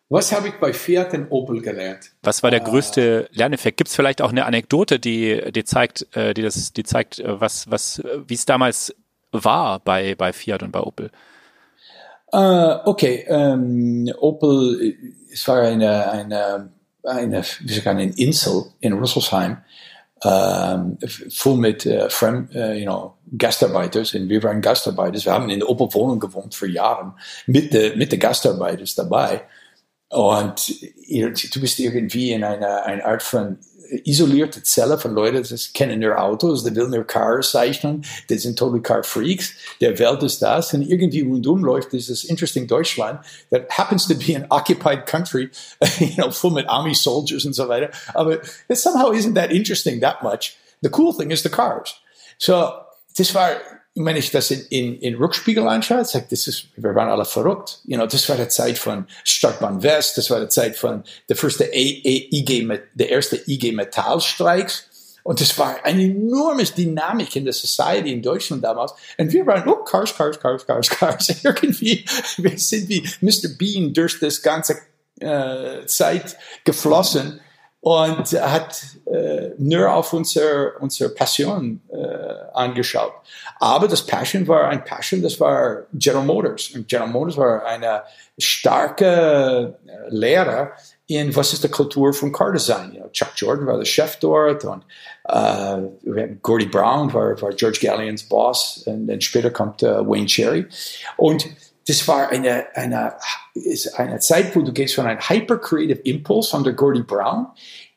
[0.09, 2.11] Was habe ich bei Fiat und Opel gelernt?
[2.21, 3.77] Was war der größte Lerneffekt?
[3.77, 7.39] Gibt es vielleicht auch eine Anekdote, die, die zeigt, äh, die das, die zeigt, äh,
[7.39, 8.93] was, was, wie es damals
[9.31, 11.09] war bei, bei Fiat und bei Opel?
[12.33, 14.95] Uh, okay, um, Opel,
[15.31, 16.71] es war eine, eine,
[17.03, 19.57] eine, wie sogar eine Insel in Rüsselsheim,
[20.23, 20.97] um,
[21.29, 25.25] voll mit uh, Frem, uh, you know, Gastarbeiters und wir waren Gastarbeiters.
[25.25, 27.13] Wir haben in der Opel-Wohnung gewohnt für Jahre
[27.45, 29.41] mit den mit der Gastarbeiters dabei.
[30.13, 30.69] Und
[31.09, 33.57] du bist irgendwie in einer, eine Art von
[34.05, 38.57] isolierte Zelle von Leuten, die kennen ihre Autos, die wollen ihre Cars zeichnen, die sind
[38.57, 39.53] totally Car Freaks.
[39.81, 40.71] Der Welt ist das.
[40.73, 45.49] Und irgendwie rundum läuft dieses interesting Deutschland that happens to be an occupied country,
[45.99, 47.89] you know, full mit Army soldiers und so weiter.
[48.13, 48.39] Aber
[48.69, 50.55] it somehow isn't that interesting that much.
[50.81, 51.95] The cool thing is the cars.
[52.37, 52.71] So,
[53.17, 53.55] das war
[53.95, 57.79] wenn ich das in, in, in Rückspiegel anschaue, sagt, das ist, wir waren alle verrückt.
[57.85, 61.37] You know, das war die Zeit von Stadtbahn West, das war die Zeit von der
[61.37, 64.89] erste IG, der erste IG Metallstreiks.
[65.23, 68.93] Und das war eine enorme Dynamik in der Society in Deutschland damals.
[69.17, 71.35] Und wir waren, oh, Cars, Cars, Cars, Cars, Cars.
[71.43, 72.03] Irgendwie,
[72.37, 73.49] wir sind wie Mr.
[73.57, 74.81] Bean durch das ganze
[75.19, 76.35] äh, Zeit
[76.65, 77.39] geflossen
[77.83, 78.81] und hat
[79.11, 81.97] äh, nur auf unsere, unsere Passion äh,
[82.53, 83.11] angeschaut.
[83.59, 86.69] Aber das Passion war ein Passion, das war General Motors.
[86.69, 88.03] Und General Motors war eine
[88.37, 90.71] starke äh, Lehrer
[91.07, 92.93] in was ist die Kultur von Car Design.
[92.93, 94.83] You know, Chuck Jordan war der Chef dort und
[95.25, 100.65] äh, Gordy Brown war, war George Gallions Boss und dann später kommt äh, Wayne Cherry.
[101.17, 101.45] Und
[101.87, 103.15] das war eine, eine,
[103.53, 107.47] ist eine Zeit, wo du gehst von einem Hyper-Creative Impulse von der Gordy Brown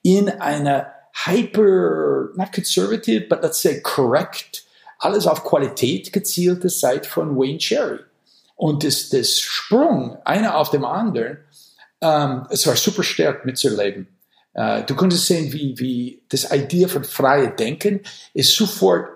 [0.03, 0.93] in eine
[1.25, 4.65] Hyper, not conservative, but let's say correct,
[4.99, 8.01] alles auf Qualität gezielte Zeit von Wayne Cherry.
[8.55, 11.39] Und das, das Sprung, einer auf dem anderen,
[12.01, 14.09] ähm, es war super stark mitzuerleben.
[14.55, 18.01] Äh, du konntest sehen, wie, wie das Idee von freie Denken
[18.33, 19.09] ist sofort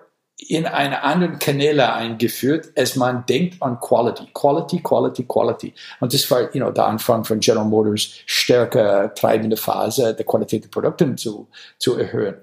[0.48, 4.28] in eine anderen Kanäle eingeführt, als man denkt an Quality.
[4.32, 5.74] Quality, Quality, Quality.
[6.00, 10.64] Und das war, you know, der Anfang von General Motors stärker treibende Phase, der Qualität
[10.64, 12.36] der Produkte zu, zu erhöhen.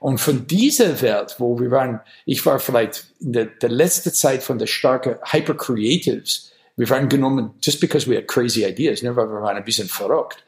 [0.00, 4.42] Und von dieser Welt, wo wir waren, ich war vielleicht in der, der letzte Zeit
[4.42, 9.14] von der starken Hyper Creatives, wir waren genommen, just because we had crazy ideas, ne,
[9.16, 10.44] weil wir waren ein bisschen verrückt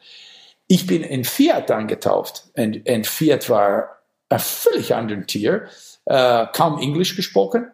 [0.67, 5.67] Ich bin in Fiat angetauft und, und Fiat war ein völlig anderes Tier,
[6.11, 7.71] äh, kaum Englisch gesprochen,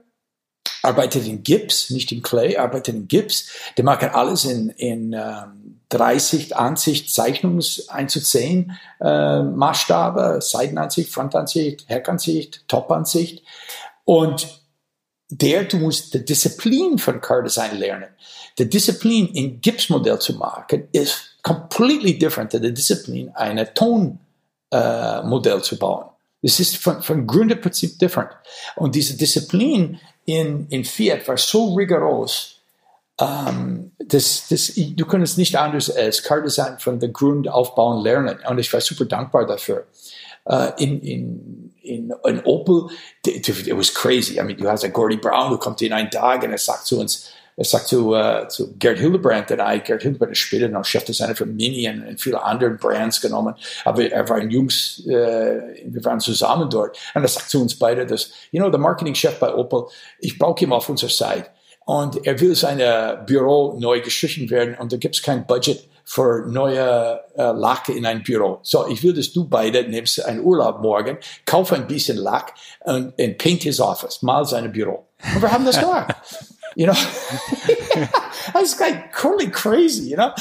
[0.84, 3.50] arbeitet in Gips, nicht in Clay, arbeitet in Gips.
[3.78, 11.12] Die machen alles in, in ähm, 30 Ansicht, Zeichnungs 1 zu 10 äh, Maßstabe, Seitenansicht,
[11.12, 13.44] Frontansicht, Heckansicht, Topansicht.
[14.06, 14.48] Und
[15.30, 18.10] der, du musst die Disziplin von Car Design lernen.
[18.60, 24.20] Die Disziplin in Gipsmodell zu machen ist completely different than die Disziplin eine Tonmodell
[25.58, 26.06] äh, zu bauen.
[26.42, 28.32] Es ist von, von Grundprinzip different.
[28.76, 32.58] Und diese Disziplin in, in Fiat war so rigoros,
[33.20, 38.40] ähm, das, das, du kannst nicht anders als Car Design von der Grund aufbauen lernen.
[38.48, 39.86] Und ich war super dankbar dafür.
[40.50, 42.90] Uh, in, in, in, in Opel,
[43.26, 44.40] it, was crazy.
[44.40, 47.02] I mean, du hast Gordy Brown, du kommst in einen Tag und er sagt zu
[47.02, 50.86] uns, er sagt zu, uh, zu Gerd Hildebrand und ich, Gerd Hildebrand ist später noch
[50.86, 55.10] Chefdesigner für Mini und, und viele andere Brands genommen, aber er war ein Jungs, uh,
[55.10, 59.40] wir waren zusammen dort und er sagt zu uns beide, dass, you know, der Marketingchef
[59.40, 59.86] bei Opel,
[60.20, 61.50] ich brauche ihn auf unserer Seite
[61.86, 62.80] und er will sein
[63.26, 68.06] Büro neu gestrichen werden und da gibt es kein Budget für neue äh, Lack in
[68.06, 68.60] ein Büro.
[68.62, 72.54] So, ich will, dass du beide nimmst einen Urlaub morgen, kauf ein bisschen Lack
[72.86, 75.06] und, und paint his office, mal sein Büro.
[75.36, 76.16] Und wir haben das gemacht.
[76.78, 76.94] You know,
[78.56, 80.32] it's like curly crazy, you know.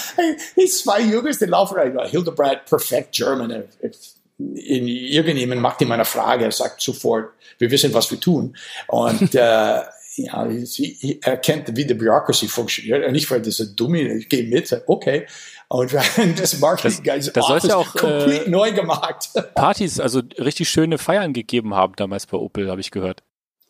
[0.54, 3.64] Die zwei Jungs, die laufen rein, Hildebrand, perfect German.
[4.38, 8.54] In, irgendjemand macht ihm eine Frage, er sagt sofort, wir wissen, was wir tun.
[8.88, 9.80] Und äh,
[10.16, 10.48] ja,
[11.22, 13.06] er kennt, wie die Bureaucracy funktioniert.
[13.06, 15.26] Und nicht, weil das ist dumm, ich gehe mit, okay.
[15.68, 15.94] Und
[16.38, 19.30] das Marketing das, das soll ja auch komplett äh, neu gemacht.
[19.54, 23.22] Partys, also richtig schöne Feiern gegeben haben damals bei Opel, habe ich gehört.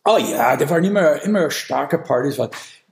[0.07, 2.40] Oh ja, da waren immer, immer starke Partys.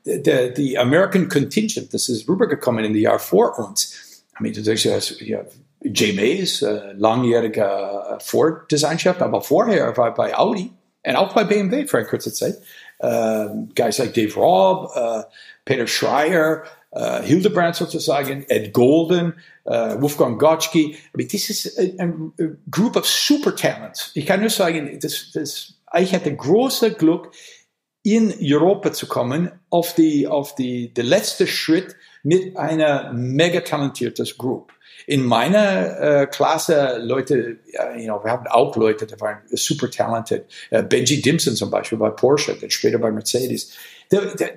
[0.05, 4.25] Der, die American Contingent, das ist rübergekommen in die Jahr vor uns.
[4.39, 5.45] I mean, du denkst ja, ja
[5.85, 10.73] Jay Mays, äh, langjähriger Ford-Designchef, aber vorher war er bei Audi
[11.07, 12.59] und auch bei BMW für eine kurze Zeit.
[13.03, 15.25] Uh, guys like Dave Robb, uh,
[15.65, 16.63] Peter Schreier,
[16.93, 19.35] uh, Hildebrand sozusagen, Ed Golden,
[19.67, 20.79] uh, Wolfgang Gotschke.
[20.79, 22.09] I mean, this is a, a,
[22.71, 24.11] group of super talents.
[24.15, 27.31] Ich kann nur sagen, das, das, ich hatte große Glück,
[28.03, 34.37] in Europa zu kommen, auf die, auf die, der letzte Schritt mit einer mega talentiertes
[34.37, 34.75] Group
[35.07, 39.91] in meiner äh, Klasse Leute, uh, you know, wir haben auch Leute, die waren super
[39.91, 40.47] talented.
[40.71, 43.73] Uh, Benji Dimson zum Beispiel bei Porsche, dann später bei Mercedes.
[44.11, 44.53] Der, der,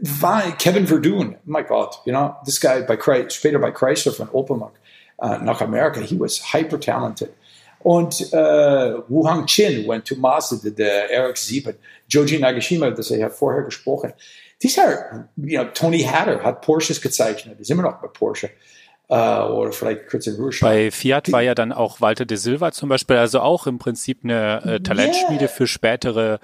[0.00, 4.56] war Kevin Verdun, my God, you know, this guy Chrysler, später bei Chrysler von Opel
[4.56, 7.30] uh, nach Amerika, he was hyper talented.
[7.82, 8.36] Und äh,
[9.08, 11.74] Wu Hang Chin went to Mazda, der RX-7.
[12.08, 14.12] Joji Nagashima, das ich ja vorher gesprochen.
[14.62, 18.50] Dieser, you know, Tony Hatter hat Porsches gezeichnet, ist immer noch bei Porsche
[19.08, 20.72] äh, oder vielleicht kurz in Ruhestand.
[20.72, 24.20] Bei Fiat war ja dann auch Walter de Silva zum Beispiel, also auch im Prinzip
[24.22, 25.52] eine äh, Talentschmiede yeah.
[25.52, 26.38] für spätere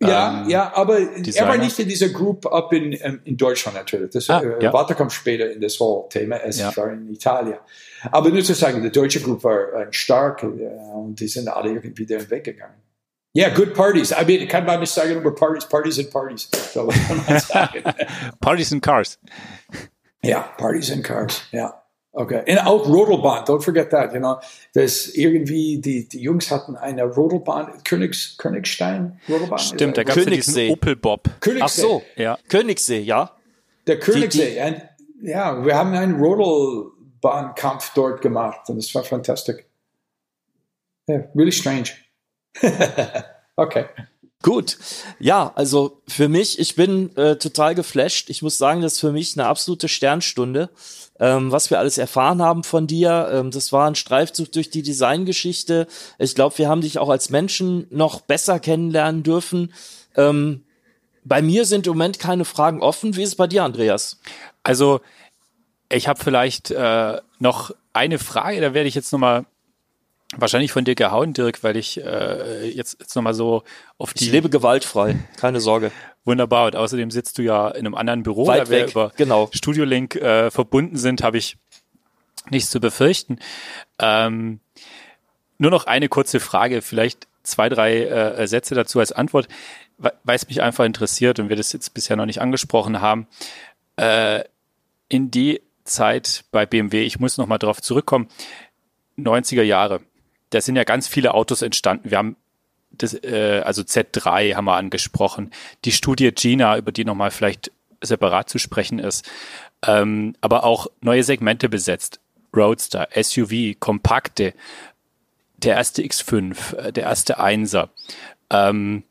[0.00, 1.46] ja, ähm, ja, aber Designer.
[1.46, 4.10] er war nicht in dieser Group up in, ähm, in Deutschland natürlich.
[4.10, 4.72] Das, ah, äh, ja.
[4.72, 6.76] Walter kommt später in das whole Thema, es ja.
[6.76, 7.58] war in Italien.
[8.12, 11.70] Aber nur zu sagen, die deutsche Group war äh, stark äh, und die sind alle
[11.70, 12.76] irgendwie dann weggegangen.
[13.36, 14.12] Yeah, good parties.
[14.12, 16.48] I mean, kann man nicht sagen über Partys, Parties and Parties.
[16.72, 17.82] So, kann man sagen?
[18.40, 19.18] parties and Cars.
[20.22, 21.77] Ja, Parties and Cars, ja.
[22.18, 22.42] Okay.
[22.48, 24.40] Und auch Rodelbahn, don't forget that, you know.
[24.74, 29.60] Das irgendwie, die, die Jungs hatten eine Rodelbahn, Königs, Königstein Rodelbahn.
[29.60, 31.30] Stimmt, da gab es diesen Opel Bob.
[31.38, 31.62] Königssee.
[31.64, 32.36] Ach so, ja.
[32.48, 33.30] Königssee, ja.
[33.86, 34.48] Der Königssee.
[34.48, 39.64] Die, die, und, ja, wir haben einen Rodelbahnkampf dort gemacht und es war fantastisch.
[41.08, 41.90] Yeah, really strange.
[43.56, 43.84] okay.
[44.40, 44.78] Gut,
[45.18, 48.30] ja, also für mich, ich bin äh, total geflasht.
[48.30, 50.70] Ich muss sagen, das ist für mich eine absolute Sternstunde,
[51.18, 53.30] ähm, was wir alles erfahren haben von dir.
[53.32, 55.88] Ähm, das war ein Streifzug durch die Designgeschichte.
[56.18, 59.74] Ich glaube, wir haben dich auch als Menschen noch besser kennenlernen dürfen.
[60.14, 60.62] Ähm,
[61.24, 63.16] bei mir sind im Moment keine Fragen offen.
[63.16, 64.20] Wie ist es bei dir, Andreas?
[64.62, 65.00] Also
[65.90, 69.46] ich habe vielleicht äh, noch eine Frage, da werde ich jetzt nochmal
[70.40, 73.62] wahrscheinlich von dir gehauen, Dirk, weil ich äh, jetzt, jetzt nochmal so
[73.98, 74.24] auf die.
[74.24, 75.92] Ich lebe gewaltfrei, keine Sorge.
[76.24, 76.66] Wunderbar.
[76.66, 79.48] Und außerdem sitzt du ja in einem anderen Büro, Weit da wir weg, über genau.
[79.52, 81.56] Studiolink äh, verbunden sind, habe ich
[82.50, 83.38] nichts zu befürchten.
[83.98, 84.60] Ähm,
[85.58, 89.48] nur noch eine kurze Frage, vielleicht zwei, drei äh, Sätze dazu als Antwort,
[89.96, 93.26] weil es mich einfach interessiert und wir das jetzt bisher noch nicht angesprochen haben.
[93.96, 94.44] Äh,
[95.08, 98.28] in die Zeit bei BMW, ich muss noch mal drauf zurückkommen,
[99.18, 100.00] 90er Jahre
[100.50, 102.10] da sind ja ganz viele Autos entstanden.
[102.10, 102.36] Wir haben
[102.90, 105.50] das, äh, also Z3 haben wir angesprochen,
[105.84, 107.70] die Studie Gina, über die nochmal vielleicht
[108.00, 109.28] separat zu sprechen ist,
[109.86, 112.20] ähm, aber auch neue Segmente besetzt.
[112.56, 114.54] Roadster, SUV, kompakte,
[115.58, 117.90] der erste X5, äh, der erste Einser.
[118.50, 119.02] Ähm,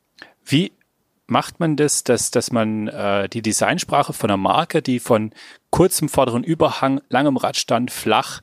[0.46, 0.72] wie
[1.28, 5.32] macht man das, dass, dass man äh, die Designsprache von einer Marke, die von
[5.70, 8.42] kurzem vorderen Überhang, langem Radstand, flach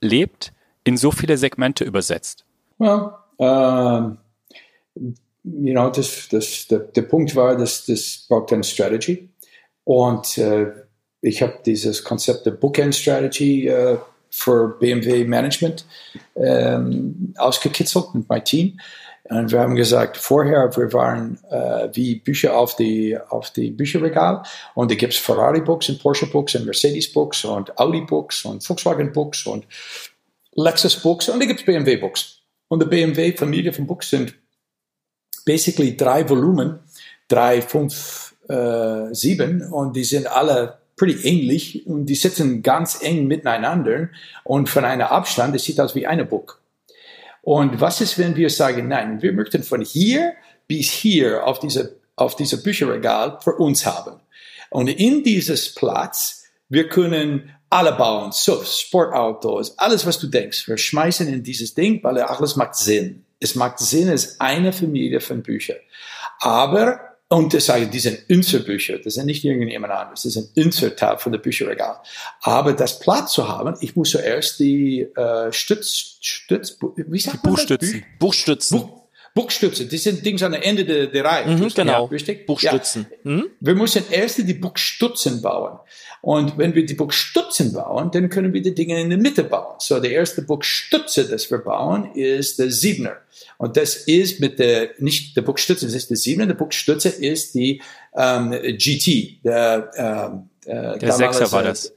[0.00, 0.52] lebt,
[0.84, 2.44] in so viele Segmente übersetzt?
[2.78, 4.18] Well, um,
[5.44, 9.28] you know, das, das, der, der Punkt war, dass das braucht eine Strategy.
[9.84, 10.72] Und äh,
[11.20, 13.98] ich habe dieses Konzept der Bookend Strategy äh,
[14.30, 15.86] für BMW Management
[16.36, 18.80] ähm, ausgekitzelt mit meinem Team.
[19.24, 24.42] Und wir haben gesagt, vorher, wir waren äh, wie Bücher auf die, auf die Bücherregal.
[24.74, 29.66] Und da gibt's Ferrari-Books und Porsche-Books und Mercedes-Books und Audi-Books und Volkswagen-Books und
[30.56, 32.40] Lexus-Books und da gibt's BMW-Books.
[32.68, 34.34] Und die BMW-Familie von Books sind
[35.44, 36.80] basically drei Volumen,
[37.28, 43.26] drei, fünf, äh, sieben und die sind alle pretty ähnlich und die sitzen ganz eng
[43.26, 44.10] miteinander
[44.44, 46.60] und von einer Abstand, das sieht aus wie eine Book.
[47.42, 50.34] Und was ist, wenn wir sagen, nein, wir möchten von hier
[50.66, 54.20] bis hier auf diese, auf diese Bücherregal für uns haben.
[54.70, 60.68] Und in dieses Platz, wir können alle bauen, SUVs, Sportautos, alles, was du denkst.
[60.68, 63.24] Wir schmeißen in dieses Ding, weil alles macht Sinn.
[63.40, 65.78] Es macht Sinn, es ist eine Familie von Büchern.
[66.38, 70.34] Aber und das sage ich, die sind unsere Bücher, das sind nicht irgendjemand anderes, das
[70.34, 71.96] sind unser Teil von der Bücherregal.
[72.42, 77.46] Aber das Platz zu haben, ich muss zuerst die äh, Stütz, Stütz, wie sagt die
[77.46, 78.00] man Buchstützen.
[78.00, 78.18] Das?
[78.20, 78.80] Buchstützen.
[78.80, 79.03] Buch,
[79.34, 81.46] Buchstützen, das sind Dinge an der Ende der, der Reihe.
[81.48, 82.46] Mhm, genau, richtig?
[82.46, 83.06] Buchstützen.
[83.24, 83.30] Ja.
[83.32, 83.46] Mhm.
[83.58, 85.80] Wir müssen erst die Buchstützen bauen.
[86.20, 89.74] Und wenn wir die Buchstützen bauen, dann können wir die Dinge in der Mitte bauen.
[89.80, 93.16] So, der erste Buchstütze, das wir bauen, ist der Siebener.
[93.58, 97.54] Und das ist mit der, nicht der Buchstütze, das ist der Siebener, der Buchstütze ist
[97.56, 97.82] die
[98.16, 99.44] ähm, GT.
[99.44, 101.92] Der, ähm, äh, der Sechser war das.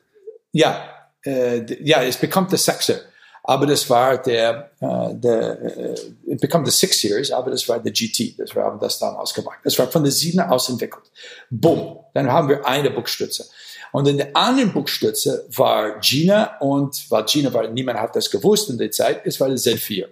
[0.52, 0.90] Ja,
[1.24, 3.02] äh, ja, es bekommt der Sechser.
[3.50, 5.96] Aber das war der, äh, der äh,
[6.28, 8.38] es bekommt der Six Series, aber das war der GT.
[8.38, 9.60] Das wir haben das damals gemacht.
[9.64, 11.06] Das war von der Siebener aus entwickelt.
[11.50, 11.98] Boom.
[12.14, 13.46] Dann haben wir eine Buchstütze.
[13.94, 18.70] Und in der anderen Buchstütze war Gina und, weil Gina war, niemand hat das gewusst
[18.70, 20.08] in der Zeit, es war der Z4.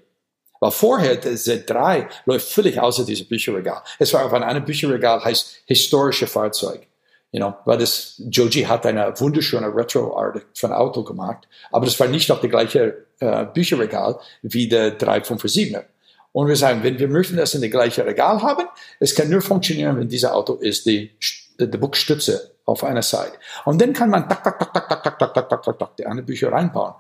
[0.62, 3.82] Weil vorher, der Z3 läuft völlig außer diesem Bücherregal.
[3.99, 6.88] Es war auf einem Bücherregal, heißt historische Fahrzeug.
[7.36, 12.07] You know, weil das, Joji hat eine wunderschöne Retro-Art von Auto gemacht, aber das war
[12.07, 15.84] nicht auf der gleichen äh, Bücherregal wie der 357er.
[16.32, 18.66] Und wir sagen, wenn wir möchten das in der gleichen Regal haben,
[19.02, 21.12] es kann nur funktionieren, wenn dieser Auto ist die,
[21.60, 23.34] die Buchstütze auf einer Seite.
[23.66, 25.98] Und dann kann man tak, tak, tak, tak, tak, tak, tak, tak, tak, tak, tak,
[25.98, 26.94] die anderen Bücher reinbauen.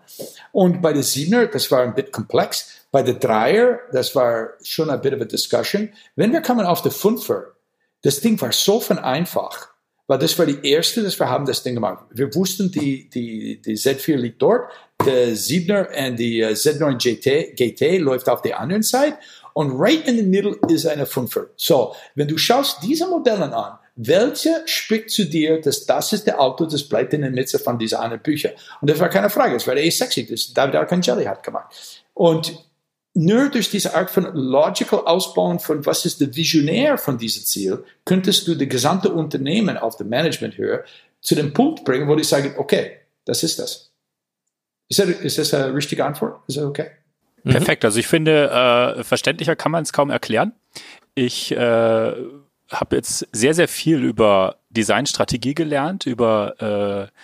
[0.51, 2.71] Und bei der Siebener, das war ein bisschen komplex.
[2.91, 5.93] Bei der Dreier, das war schon ein bit of a discussion.
[6.17, 7.53] Wenn wir kommen auf der Fünfer,
[8.01, 9.74] das Ding war so von einfach.
[10.07, 12.05] Weil das war die erste, dass wir haben das Ding gemacht.
[12.11, 14.71] Wir wussten, die, die, die Z4 liegt dort,
[15.03, 19.17] der Siebener und die äh, Z9 GT, GT läuft auf der anderen Seite
[19.53, 21.47] und right in the middle ist eine Fünfer.
[21.55, 26.41] So, wenn du schaust diese Modelle an, welche spricht zu dir, dass das ist der
[26.41, 28.51] Auto, das bleibt in der Mitte von dieser anderen Bücher?
[28.81, 32.03] Und das war keine Frage, das war der A60, das David Arcangeli hat gemacht.
[32.13, 32.65] Und
[33.15, 37.83] nur durch diese Art von logical Ausbauen von was ist der Visionär von diesem Ziel,
[38.03, 40.83] könntest du das gesamte Unternehmen auf der Management-Höhe
[41.21, 43.91] zu dem Punkt bringen, wo die sagen, okay, das ist das.
[44.89, 46.41] Ist das, ist das eine richtige Antwort?
[46.47, 46.91] Ist das okay?
[47.43, 47.51] Mhm.
[47.51, 47.85] Perfekt.
[47.85, 48.49] Also ich finde,
[48.97, 50.51] äh, verständlicher kann man es kaum erklären.
[51.15, 57.17] Ich äh, habe jetzt sehr, sehr viel über Designstrategie gelernt, über äh,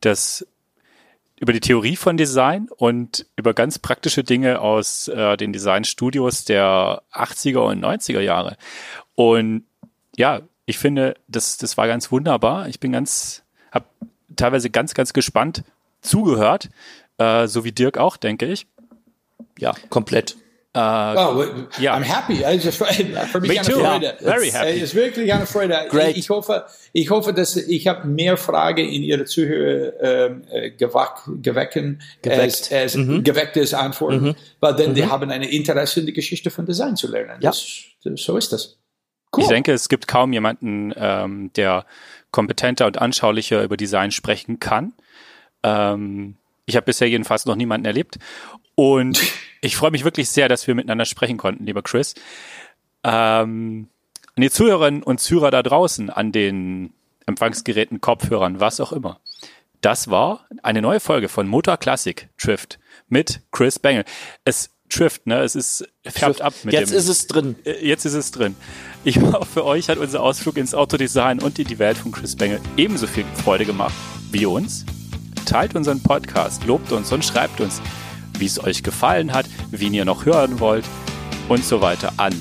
[0.00, 0.46] das
[1.42, 7.02] über die Theorie von Design und über ganz praktische Dinge aus äh, den Designstudios der
[7.12, 8.56] 80er und 90er Jahre.
[9.16, 9.64] Und
[10.14, 12.68] ja, ich finde, das, das war ganz wunderbar.
[12.68, 13.42] Ich bin ganz,
[13.72, 13.86] habe
[14.36, 15.64] teilweise ganz, ganz gespannt
[16.00, 16.70] zugehört,
[17.18, 18.68] äh, so wie Dirk auch, denke ich.
[19.58, 20.36] Ja, komplett.
[20.74, 21.94] Uh, oh, yeah.
[21.94, 22.46] I'm happy.
[22.46, 22.78] I just,
[23.30, 23.78] für mich Me too.
[23.78, 24.06] Freude.
[24.06, 24.70] Yeah, very happy.
[24.70, 25.86] Es ist wirklich eine Freude.
[25.90, 26.16] Great.
[26.16, 31.24] Ich hoffe, ich hoffe, dass ich habe mehr Fragen in Ihre Zuhörer ähm, äh, gewack,
[31.42, 33.22] gewecken, geweckt, als, als mhm.
[33.22, 34.34] gewecktes Antworten, mhm.
[34.60, 34.94] weil dann mhm.
[34.94, 37.38] die haben eine Interesse in die Geschichte von Design zu lernen.
[37.42, 37.50] Ja.
[37.50, 37.84] Das,
[38.16, 38.78] so ist das.
[39.36, 39.42] Cool.
[39.42, 41.84] Ich denke, es gibt kaum jemanden, ähm, der
[42.30, 44.94] kompetenter und anschaulicher über Design sprechen kann.
[45.62, 48.18] Ähm, ich habe bisher jedenfalls noch niemanden erlebt.
[48.74, 49.22] Und
[49.62, 52.14] ich freue mich wirklich sehr, dass wir miteinander sprechen konnten, lieber Chris.
[53.04, 53.88] Ähm,
[54.34, 56.92] an die Zuhörerinnen und Zuhörer da draußen, an den
[57.26, 59.20] Empfangsgeräten, Kopfhörern, was auch immer.
[59.80, 62.78] Das war eine neue Folge von Motor Classic Drift
[63.08, 64.04] mit Chris Bengel.
[64.44, 65.40] Es Drift, ne?
[65.40, 66.98] Es ist färbt ab mit Jetzt dem.
[66.98, 67.56] ist es drin.
[67.64, 68.56] Äh, jetzt ist es drin.
[69.04, 72.36] Ich hoffe, für euch hat unser Ausflug ins Autodesign und in die Welt von Chris
[72.36, 73.94] Bengel ebenso viel Freude gemacht
[74.30, 74.84] wie uns.
[75.46, 77.80] teilt unseren Podcast, lobt uns und schreibt uns,
[78.42, 80.84] wie es euch gefallen hat, wen ihr noch hören wollt
[81.48, 82.34] und so weiter an